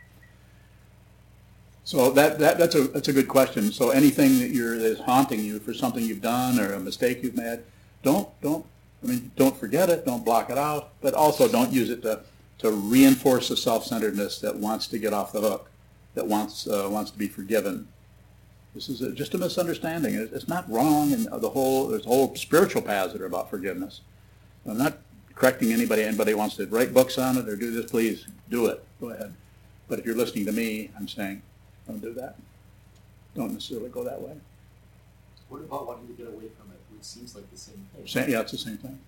[1.84, 3.72] So that, that, that's a, that's a good question.
[3.72, 7.36] So anything that you're, that's haunting you for something you've done or a mistake you've
[7.36, 7.61] made,
[8.03, 8.64] don't, don't,
[9.03, 12.20] I mean, don't forget it, don't block it out, but also don't use it to,
[12.59, 15.70] to reinforce the self-centeredness that wants to get off the hook,
[16.14, 17.86] that wants, uh, wants to be forgiven.
[18.74, 20.14] This is a, just a misunderstanding.
[20.14, 24.00] It's not wrong, and the whole, there's whole spiritual paths that are about forgiveness.
[24.66, 24.98] I'm not
[25.34, 28.84] correcting anybody, anybody wants to write books on it or do this, please do it.
[29.00, 29.32] Go ahead.
[29.88, 31.42] But if you're listening to me, I'm saying,
[31.86, 32.36] don't do that.
[33.34, 34.34] Don't necessarily go that way.
[35.48, 38.06] What about wanting to get away from it, which seems like the same thing?
[38.06, 38.98] Sa- Yeah, it's the same thing.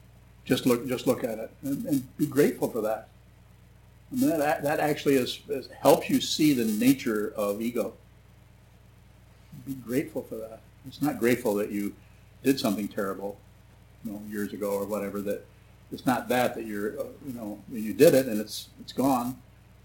[0.45, 3.09] Just look, just look at it and, and be grateful for that.
[4.13, 7.95] That, that actually is, is, helps you see the nature of ego.
[9.67, 10.61] Be grateful for that.
[10.87, 11.95] It's not grateful that you
[12.43, 13.39] did something terrible,
[14.05, 15.21] you know, years ago or whatever.
[15.21, 15.47] That
[15.93, 19.37] it's not that that you're, uh, you know, you did it and it's it's gone,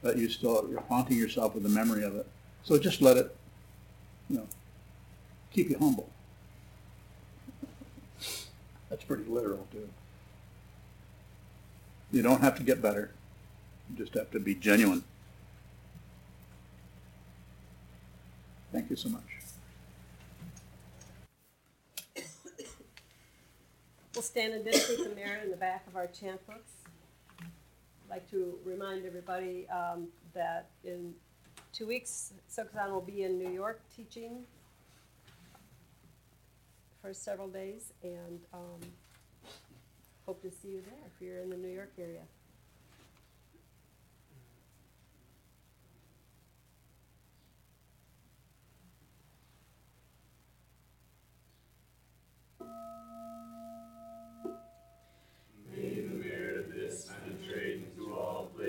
[0.01, 2.25] but you still you're haunting yourself with the memory of it.
[2.63, 3.35] So just let it,
[4.29, 4.47] you know,
[5.51, 6.09] keep you humble.
[8.89, 9.87] That's pretty literal too.
[12.11, 13.11] You don't have to get better.
[13.89, 15.03] You just have to be genuine.
[18.71, 19.23] Thank you so much.
[24.13, 26.71] We'll stand and dedicate the merit in the back of our chant books.
[27.41, 31.13] I'd like to remind everybody um, that in
[31.73, 34.45] two weeks, Sokuzan will be in New York teaching
[37.01, 38.79] for several days, and um,
[40.25, 42.21] hope to see you there if you're in the New York area.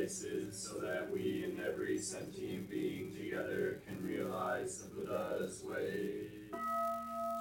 [0.07, 6.29] Places so that we and every sentient being together can realize the Buddha's way.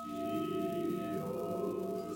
[0.09, 2.09] Jio